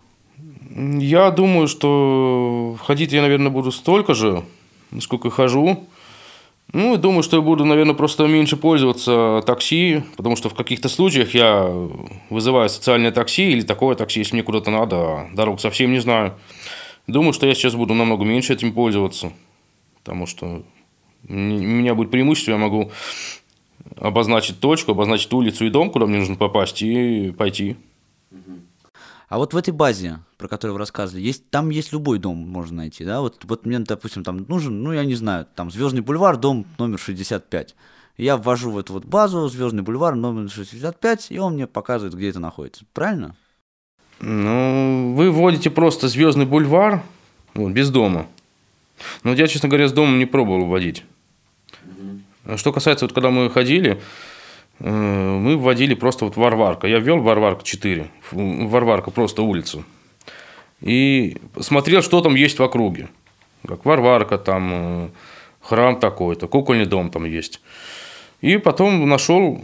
Я 0.70 1.31
думаю, 1.31 1.68
что 1.68 2.76
ходить 2.83 3.12
я, 3.12 3.20
наверное, 3.20 3.50
буду 3.50 3.72
столько 3.72 4.14
же, 4.14 4.44
сколько 5.00 5.29
хожу. 5.31 5.87
Ну, 6.72 6.96
думаю, 6.96 7.22
что 7.22 7.37
я 7.37 7.42
буду, 7.42 7.64
наверное, 7.64 7.94
просто 7.94 8.26
меньше 8.26 8.56
пользоваться 8.56 9.42
такси, 9.44 10.02
потому 10.16 10.37
что 10.37 10.48
в 10.48 10.54
каких-то 10.54 10.88
случаях 10.88 11.35
я 11.35 11.68
вызываю 12.28 12.68
социальное 12.68 13.11
такси 13.11 13.50
или 13.50 13.62
такое 13.62 13.96
такси, 13.96 14.20
если 14.20 14.35
мне 14.35 14.44
куда-то 14.44 14.70
надо, 14.70 14.96
а 14.96 15.28
дорог 15.35 15.61
совсем 15.61 15.92
не 15.92 15.98
знаю. 15.98 16.35
Думаю, 17.09 17.33
что 17.33 17.46
я 17.46 17.54
сейчас 17.54 17.74
буду 17.74 17.94
намного 17.94 18.24
меньше 18.24 18.52
этим 18.52 18.72
пользоваться, 18.72 19.33
потому 19.98 20.26
что 20.26 20.62
у 21.28 21.33
меня 21.33 21.94
будет 21.94 22.12
преимущество, 22.12 22.52
я 22.52 22.59
могу 22.59 22.92
обозначить 23.96 24.61
точку, 24.61 24.92
обозначить 24.92 25.33
улицу 25.33 25.66
и 25.66 25.70
дом, 25.70 25.90
куда 25.90 26.06
мне 26.06 26.18
нужно 26.18 26.37
попасть, 26.37 26.83
и 26.83 27.33
пойти. 27.37 27.76
А 29.31 29.38
вот 29.38 29.55
в 29.55 29.57
этой 29.57 29.73
базе, 29.73 30.19
про 30.38 30.49
которую 30.49 30.75
вы 30.75 30.81
рассказывали, 30.81 31.23
есть, 31.23 31.49
там 31.51 31.71
есть 31.71 31.93
любой 31.93 32.19
дом 32.19 32.37
можно 32.37 32.79
найти, 32.79 33.05
да? 33.05 33.21
Вот, 33.21 33.45
вот 33.45 33.64
мне, 33.64 33.79
допустим, 33.79 34.25
там 34.25 34.38
нужен, 34.49 34.83
ну, 34.83 34.93
я 34.93 35.05
не 35.05 35.14
знаю, 35.14 35.47
там 35.55 35.71
Звездный 35.71 36.01
бульвар, 36.01 36.37
дом 36.37 36.66
номер 36.79 36.99
65. 36.99 37.77
Я 38.16 38.37
ввожу 38.37 38.73
в 38.73 38.79
эту 38.79 38.93
вот 38.93 39.05
базу 39.05 39.49
Звездный 39.49 39.85
бульвар 39.85 40.16
номер 40.16 40.51
65, 40.51 41.29
и 41.31 41.38
он 41.38 41.55
мне 41.55 41.69
показывает, 41.69 42.14
где 42.14 42.29
это 42.29 42.40
находится. 42.40 42.85
Правильно? 42.93 43.37
Ну, 44.19 45.14
вы 45.14 45.31
вводите 45.31 45.71
просто 45.71 46.09
Звездный 46.09 46.45
бульвар, 46.45 47.01
вот, 47.55 47.71
без 47.71 47.88
дома. 47.90 48.27
Но 49.23 49.33
я, 49.33 49.47
честно 49.47 49.69
говоря, 49.69 49.87
с 49.87 49.93
домом 49.93 50.19
не 50.19 50.27
пробовал 50.27 50.66
вводить. 50.66 51.05
Что 52.57 52.73
касается, 52.73 53.05
вот 53.05 53.12
когда 53.12 53.31
мы 53.31 53.49
ходили, 53.49 54.03
мы 54.81 55.57
вводили 55.57 55.95
просто 55.95 56.25
вот 56.25 56.37
Варварка. 56.37 56.87
Я 56.87 56.99
ввел 56.99 57.21
Варварка 57.21 57.64
4, 57.64 58.11
Варварка 58.33 59.11
просто 59.11 59.43
улицу. 59.43 59.85
И 60.81 61.37
смотрел, 61.61 62.03
что 62.03 62.21
там 62.23 62.35
есть 62.35 62.59
в 62.59 62.62
округе. 62.62 63.09
Как 63.66 63.85
Варварка, 63.85 64.38
там 64.38 64.71
э, 64.73 65.09
храм 65.61 66.01
такой-то, 66.01 66.49
кукольный 66.49 66.87
дом 66.87 67.11
там 67.11 67.25
есть. 67.25 67.61
И 68.40 68.57
потом 68.57 69.07
нашел 69.07 69.62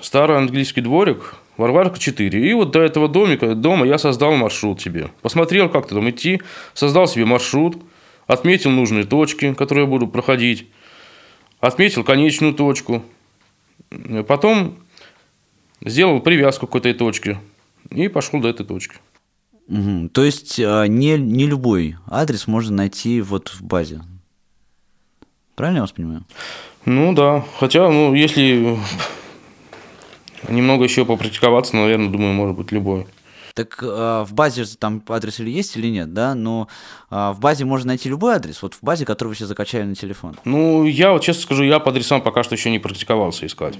старый 0.00 0.38
английский 0.38 0.80
дворик, 0.80 1.34
Варварка 1.56 1.98
4. 1.98 2.48
И 2.48 2.52
вот 2.54 2.70
до 2.70 2.80
этого 2.80 3.08
домика, 3.08 3.54
дома 3.56 3.86
я 3.86 3.98
создал 3.98 4.36
маршрут 4.36 4.80
себе. 4.80 5.08
Посмотрел, 5.22 5.68
как 5.68 5.88
там 5.88 6.08
идти, 6.08 6.40
создал 6.74 7.08
себе 7.08 7.24
маршрут, 7.24 7.76
отметил 8.28 8.70
нужные 8.70 9.04
точки, 9.04 9.52
которые 9.54 9.84
я 9.84 9.90
буду 9.90 10.06
проходить, 10.06 10.68
отметил 11.60 12.04
конечную 12.04 12.54
точку, 12.54 13.02
Потом 14.26 14.78
сделал 15.80 16.20
привязку 16.20 16.66
к 16.66 16.76
этой 16.76 16.94
точке 16.94 17.38
и 17.90 18.08
пошел 18.08 18.40
до 18.40 18.48
этой 18.48 18.66
точки. 18.66 18.96
Угу. 19.68 20.10
То 20.10 20.24
есть 20.24 20.60
а, 20.60 20.84
не, 20.86 21.16
не 21.16 21.46
любой 21.46 21.96
адрес 22.06 22.46
можно 22.46 22.76
найти 22.76 23.20
вот 23.20 23.48
в 23.48 23.62
базе. 23.62 24.02
Правильно 25.54 25.78
я 25.78 25.82
вас 25.82 25.92
понимаю? 25.92 26.24
Ну 26.84 27.14
да. 27.14 27.44
Хотя, 27.58 27.88
ну, 27.88 28.14
если 28.14 28.76
немного 30.48 30.84
еще 30.84 31.04
попрактиковаться, 31.04 31.76
наверное, 31.76 32.10
думаю, 32.10 32.34
может 32.34 32.56
быть 32.56 32.72
любой. 32.72 33.06
Так 33.54 33.78
э, 33.82 34.24
в 34.26 34.32
базе 34.32 34.64
там 34.78 35.00
адрес 35.08 35.38
или 35.38 35.48
есть, 35.48 35.76
или 35.76 35.86
нет, 35.86 36.12
да? 36.12 36.34
Но 36.34 36.66
э, 37.10 37.30
в 37.30 37.38
базе 37.38 37.64
можно 37.64 37.88
найти 37.88 38.08
любой 38.08 38.34
адрес, 38.34 38.60
вот 38.62 38.74
в 38.74 38.82
базе, 38.82 39.06
который 39.06 39.28
вы 39.28 39.36
сейчас 39.36 39.48
закачали 39.48 39.84
на 39.84 39.94
телефон. 39.94 40.36
Ну, 40.44 40.84
я 40.84 41.12
вот 41.12 41.22
честно 41.22 41.42
скажу, 41.42 41.62
я 41.62 41.78
по 41.78 41.90
адресам 41.90 42.20
пока 42.20 42.42
что 42.42 42.56
еще 42.56 42.70
не 42.70 42.80
практиковался 42.80 43.46
искать. 43.46 43.78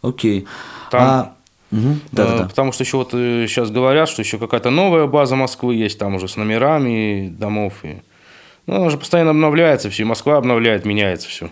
Окей. 0.00 0.46
Там, 0.90 1.02
а... 1.02 1.36
Угу, 1.72 1.96
да, 2.12 2.24
э, 2.24 2.26
да, 2.28 2.38
да. 2.38 2.48
Потому 2.48 2.72
что 2.72 2.84
еще 2.84 2.96
вот 2.96 3.10
сейчас 3.10 3.68
э, 3.68 3.72
говорят, 3.72 4.08
что 4.08 4.22
еще 4.22 4.38
какая-то 4.38 4.70
новая 4.70 5.06
база 5.06 5.36
Москвы 5.36 5.74
есть, 5.74 5.98
там 5.98 6.14
уже 6.14 6.26
с 6.26 6.36
номерами 6.36 7.28
домов. 7.28 7.84
И... 7.84 8.02
Ну, 8.66 8.76
она 8.76 8.90
же 8.90 8.96
постоянно 8.96 9.32
обновляется, 9.32 9.90
все, 9.90 10.04
Москва 10.04 10.38
обновляет, 10.38 10.86
меняется 10.86 11.28
все. 11.28 11.50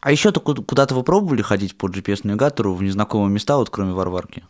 А 0.00 0.12
еще 0.12 0.32
куда-то 0.32 0.94
вы 0.94 1.02
пробовали 1.02 1.42
ходить 1.42 1.76
по 1.76 1.86
GPS-навигатору 1.86 2.74
в 2.74 2.82
незнакомые 2.82 3.32
места, 3.32 3.56
вот 3.56 3.70
кроме 3.70 3.92
Варварки? 3.92 4.44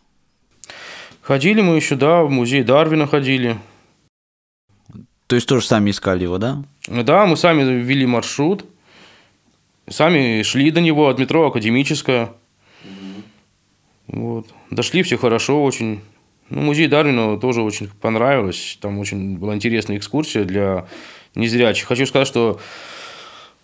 Ходили 1.26 1.60
мы 1.60 1.74
еще, 1.74 1.96
да, 1.96 2.22
в 2.22 2.30
музей 2.30 2.62
Дарвина 2.62 3.08
ходили. 3.08 3.56
То 5.26 5.34
есть 5.34 5.48
тоже 5.48 5.66
сами 5.66 5.90
искали 5.90 6.22
его, 6.22 6.38
да? 6.38 6.62
Да, 6.86 7.26
мы 7.26 7.36
сами 7.36 7.64
ввели 7.64 8.06
маршрут, 8.06 8.64
сами 9.88 10.42
шли 10.42 10.70
до 10.70 10.80
него 10.80 11.08
от 11.08 11.18
метро 11.18 11.48
Академическая. 11.48 12.32
Вот. 14.06 14.46
Дошли 14.70 15.02
все 15.02 15.16
хорошо 15.16 15.64
очень. 15.64 16.00
Ну, 16.48 16.60
музей 16.60 16.86
Дарвина 16.86 17.40
тоже 17.40 17.62
очень 17.62 17.88
понравилось. 18.00 18.78
Там 18.80 19.00
очень 19.00 19.36
была 19.36 19.56
интересная 19.56 19.96
экскурсия 19.96 20.44
для 20.44 20.86
незрячих. 21.34 21.88
Хочу 21.88 22.06
сказать, 22.06 22.28
что 22.28 22.60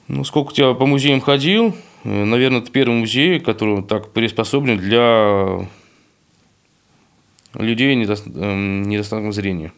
ну, 0.08 0.24
сколько 0.24 0.52
я 0.56 0.74
по 0.74 0.86
музеям 0.86 1.20
ходил, 1.20 1.76
э, 2.02 2.24
наверное, 2.24 2.58
это 2.58 2.72
первый 2.72 2.98
музей, 2.98 3.38
который 3.38 3.84
так 3.84 4.12
приспособлен 4.12 4.78
для 4.78 5.68
людей 7.54 7.94
эм, 7.94 8.82
недостатком 8.82 9.32
зрения. 9.32 9.72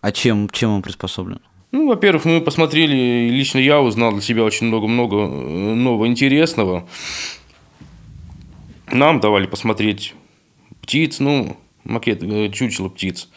А 0.00 0.12
чем, 0.12 0.48
чем 0.50 0.70
он 0.70 0.82
приспособлен? 0.82 1.40
Ну, 1.70 1.88
во-первых, 1.88 2.24
мы 2.24 2.40
посмотрели, 2.40 3.28
лично 3.28 3.58
я 3.58 3.80
узнал 3.80 4.12
для 4.12 4.22
себя 4.22 4.44
очень 4.44 4.68
много-много 4.68 5.16
э, 5.16 5.74
нового 5.74 6.06
интересного. 6.06 6.88
Нам 8.90 9.20
давали 9.20 9.46
посмотреть 9.46 10.14
птиц, 10.80 11.20
ну, 11.20 11.58
макет, 11.84 12.22
э, 12.22 12.50
чучело 12.50 12.88
птиц. 12.88 13.28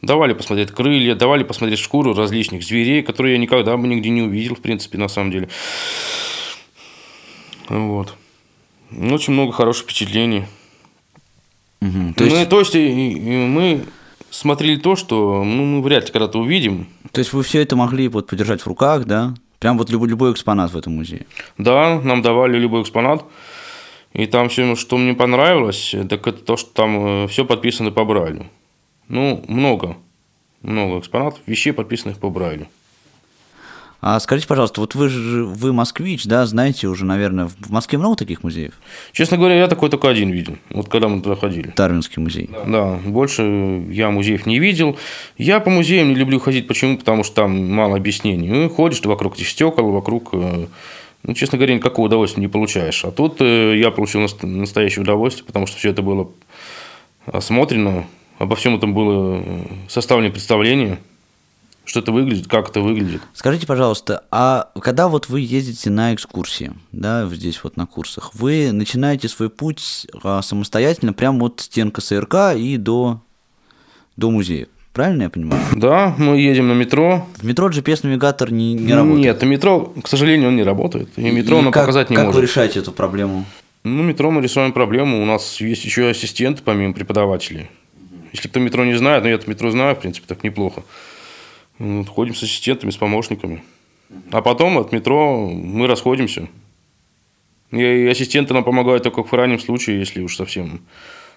Давали 0.00 0.32
посмотреть 0.32 0.70
крылья, 0.70 1.14
давали 1.14 1.44
посмотреть 1.44 1.78
шкуру 1.78 2.14
различных 2.14 2.62
зверей, 2.62 3.02
которые 3.02 3.34
я 3.34 3.38
никогда 3.38 3.76
бы 3.76 3.86
нигде 3.86 4.10
не 4.10 4.22
увидел, 4.22 4.54
в 4.54 4.60
принципе, 4.60 4.98
на 4.98 5.08
самом 5.08 5.30
деле. 5.30 5.48
Вот. 7.68 8.14
Очень 8.90 9.32
много 9.32 9.52
хороших 9.52 9.84
впечатлений. 9.84 10.44
Угу. 11.84 12.14
То, 12.16 12.24
есть... 12.24 12.36
Мы, 12.36 12.46
то 12.46 12.58
есть 12.60 12.74
мы 12.74 13.84
смотрели 14.30 14.76
то, 14.76 14.96
что 14.96 15.44
ну, 15.44 15.64
мы 15.64 15.82
вряд 15.82 16.06
ли 16.06 16.12
когда-то 16.12 16.38
увидим. 16.38 16.88
То 17.12 17.20
есть 17.20 17.32
вы 17.32 17.42
все 17.42 17.62
это 17.62 17.76
могли 17.76 18.08
вот 18.08 18.26
подержать 18.26 18.62
в 18.62 18.66
руках, 18.66 19.04
да? 19.04 19.34
Прям 19.58 19.78
вот 19.78 19.90
любой, 19.90 20.08
любой 20.08 20.32
экспонат 20.32 20.72
в 20.72 20.76
этом 20.76 20.94
музее. 20.94 21.26
Да, 21.58 22.00
нам 22.00 22.22
давали 22.22 22.58
любой 22.58 22.82
экспонат. 22.82 23.24
И 24.12 24.26
там 24.26 24.48
все, 24.48 24.76
что 24.76 24.96
мне 24.96 25.14
понравилось, 25.14 25.94
так 26.08 26.26
это 26.26 26.38
то, 26.44 26.56
что 26.56 26.70
там 26.72 27.24
э, 27.24 27.28
все 27.28 27.44
подписано 27.44 27.90
по 27.90 28.04
Брайлю. 28.04 28.46
Ну, 29.08 29.44
много. 29.48 29.96
Много 30.62 31.00
экспонатов, 31.00 31.40
вещей, 31.46 31.72
подписанных 31.72 32.18
по 32.18 32.30
Брайлю. 32.30 32.68
А 34.06 34.20
скажите, 34.20 34.46
пожалуйста, 34.46 34.82
вот 34.82 34.94
вы 34.94 35.08
же 35.08 35.46
вы 35.46 35.72
москвич, 35.72 36.26
да, 36.26 36.44
знаете 36.44 36.88
уже, 36.88 37.06
наверное, 37.06 37.46
в 37.46 37.70
Москве 37.70 37.98
много 37.98 38.16
таких 38.16 38.42
музеев? 38.42 38.74
Честно 39.12 39.38
говоря, 39.38 39.56
я 39.56 39.66
такой 39.66 39.88
только 39.88 40.10
один 40.10 40.28
видел, 40.28 40.58
вот 40.68 40.90
когда 40.90 41.08
мы 41.08 41.22
туда 41.22 41.36
ходили. 41.36 41.72
Дарвинский 41.74 42.20
музей. 42.20 42.50
Да, 42.52 42.64
да 42.66 43.00
больше 43.02 43.82
я 43.88 44.10
музеев 44.10 44.44
не 44.44 44.58
видел. 44.58 44.98
Я 45.38 45.58
по 45.58 45.70
музеям 45.70 46.10
не 46.10 46.16
люблю 46.16 46.38
ходить, 46.38 46.66
почему? 46.66 46.98
Потому 46.98 47.24
что 47.24 47.36
там 47.36 47.72
мало 47.72 47.96
объяснений. 47.96 48.46
Ну, 48.46 48.68
ходишь 48.68 49.00
ты 49.00 49.08
вокруг 49.08 49.36
этих 49.36 49.48
стекол, 49.48 49.90
вокруг 49.90 50.34
э, 50.34 50.66
ну, 51.22 51.32
честно 51.32 51.56
говоря, 51.56 51.74
никакого 51.74 52.04
удовольствия 52.04 52.42
не 52.42 52.48
получаешь. 52.48 53.06
А 53.06 53.10
тут 53.10 53.40
э, 53.40 53.78
я 53.78 53.90
получил 53.90 54.20
настоящее 54.42 55.02
удовольствие, 55.02 55.46
потому 55.46 55.66
что 55.66 55.78
все 55.78 55.88
это 55.88 56.02
было 56.02 56.30
осмотрено, 57.24 58.04
обо 58.36 58.54
всем 58.54 58.76
этом 58.76 58.92
было 58.92 59.40
э, 59.42 59.62
составлено 59.88 60.30
представление. 60.30 60.98
Что 61.84 62.00
это 62.00 62.12
выглядит, 62.12 62.46
как 62.46 62.70
это 62.70 62.80
выглядит. 62.80 63.20
Скажите, 63.34 63.66
пожалуйста, 63.66 64.24
а 64.30 64.70
когда 64.80 65.08
вот 65.08 65.28
вы 65.28 65.40
ездите 65.40 65.90
на 65.90 66.14
экскурсии, 66.14 66.72
да, 66.92 67.28
здесь 67.30 67.62
вот 67.62 67.76
на 67.76 67.86
курсах, 67.86 68.34
вы 68.34 68.72
начинаете 68.72 69.28
свой 69.28 69.50
путь 69.50 70.06
а, 70.22 70.42
самостоятельно, 70.42 71.12
прямо 71.12 71.46
от 71.46 71.60
стен 71.60 71.90
КСРК 71.90 72.54
и 72.56 72.76
до, 72.76 73.20
до 74.16 74.30
музея? 74.30 74.68
Правильно 74.94 75.24
я 75.24 75.30
понимаю? 75.30 75.60
Да, 75.74 76.14
мы 76.18 76.38
едем 76.38 76.68
на 76.68 76.72
метро. 76.72 77.26
В 77.36 77.44
метро 77.44 77.68
GPS-навигатор 77.68 78.52
не, 78.52 78.74
не 78.74 78.94
работает? 78.94 79.24
Нет, 79.24 79.42
на 79.42 79.46
метро, 79.46 79.92
к 80.02 80.06
сожалению, 80.06 80.48
он 80.50 80.56
не 80.56 80.62
работает. 80.62 81.08
И 81.16 81.30
метро 81.32 81.58
и 81.58 81.62
нам 81.62 81.72
как, 81.72 81.82
показать 81.82 82.10
не 82.10 82.16
как 82.16 82.26
может. 82.26 82.40
вы 82.40 82.46
решаете 82.46 82.78
эту 82.78 82.92
проблему? 82.92 83.44
Ну, 83.82 84.04
метро 84.04 84.30
мы 84.30 84.40
решаем 84.40 84.72
проблему. 84.72 85.20
У 85.20 85.26
нас 85.26 85.60
есть 85.60 85.84
еще 85.84 86.08
ассистенты, 86.08 86.62
помимо 86.64 86.94
преподавателей. 86.94 87.70
Если 88.32 88.46
кто 88.46 88.60
метро 88.60 88.84
не 88.84 88.94
знает, 88.94 89.24
но 89.24 89.30
я 89.30 89.34
это 89.34 89.50
метро 89.50 89.70
знаю, 89.72 89.96
в 89.96 90.00
принципе, 90.00 90.26
так 90.28 90.44
неплохо. 90.44 90.84
Вот, 91.78 92.08
ходим 92.08 92.34
с 92.34 92.42
ассистентами, 92.42 92.90
с 92.90 92.96
помощниками. 92.96 93.64
А 94.30 94.42
потом 94.42 94.78
от 94.78 94.92
метро 94.92 95.48
мы 95.48 95.86
расходимся. 95.86 96.48
И 97.70 98.06
ассистенты 98.06 98.54
нам 98.54 98.64
помогают 98.64 99.02
только 99.02 99.24
в 99.24 99.30
крайнем 99.30 99.58
случае, 99.58 99.98
если 99.98 100.22
уж 100.22 100.36
совсем 100.36 100.82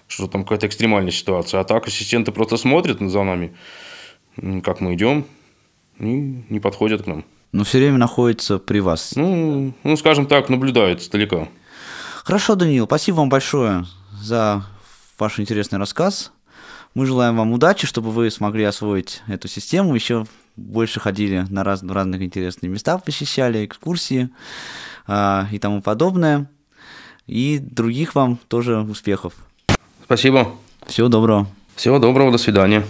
что 0.08 0.26
там 0.26 0.42
какая-то 0.42 0.66
экстремальная 0.66 1.12
ситуация. 1.12 1.60
А 1.60 1.64
так 1.64 1.86
ассистенты 1.86 2.32
просто 2.32 2.56
смотрят 2.56 2.98
за 2.98 3.22
нами, 3.22 3.54
как 4.64 4.80
мы 4.80 4.94
идем, 4.94 5.26
и 6.00 6.42
не 6.48 6.60
подходят 6.60 7.02
к 7.02 7.06
нам. 7.06 7.24
Но 7.52 7.64
все 7.64 7.78
время 7.78 7.98
находится 7.98 8.58
при 8.58 8.80
вас. 8.80 9.14
Ну, 9.16 9.72
ну, 9.84 9.96
скажем 9.96 10.26
так, 10.26 10.48
наблюдают 10.48 11.00
издалека. 11.00 11.48
Хорошо, 12.24 12.56
Даниил, 12.56 12.86
спасибо 12.86 13.16
вам 13.16 13.28
большое 13.28 13.84
за 14.20 14.64
ваш 15.18 15.38
интересный 15.38 15.78
рассказ. 15.78 16.32
Мы 16.94 17.06
желаем 17.06 17.36
вам 17.36 17.52
удачи, 17.52 17.86
чтобы 17.86 18.10
вы 18.10 18.30
смогли 18.30 18.64
освоить 18.64 19.22
эту 19.28 19.48
систему, 19.48 19.94
еще 19.94 20.26
больше 20.56 21.00
ходили 21.00 21.46
на 21.48 21.64
раз, 21.64 21.82
разных 21.82 22.22
интересные 22.22 22.70
места, 22.70 22.98
посещали 22.98 23.64
экскурсии 23.64 24.30
а, 25.06 25.46
и 25.52 25.58
тому 25.58 25.80
подобное. 25.82 26.50
И 27.26 27.58
других 27.58 28.14
вам 28.14 28.38
тоже 28.48 28.80
успехов. 28.80 29.34
Спасибо. 30.04 30.56
Всего 30.86 31.08
доброго. 31.08 31.46
Всего 31.76 31.98
доброго, 31.98 32.32
до 32.32 32.38
свидания. 32.38 32.84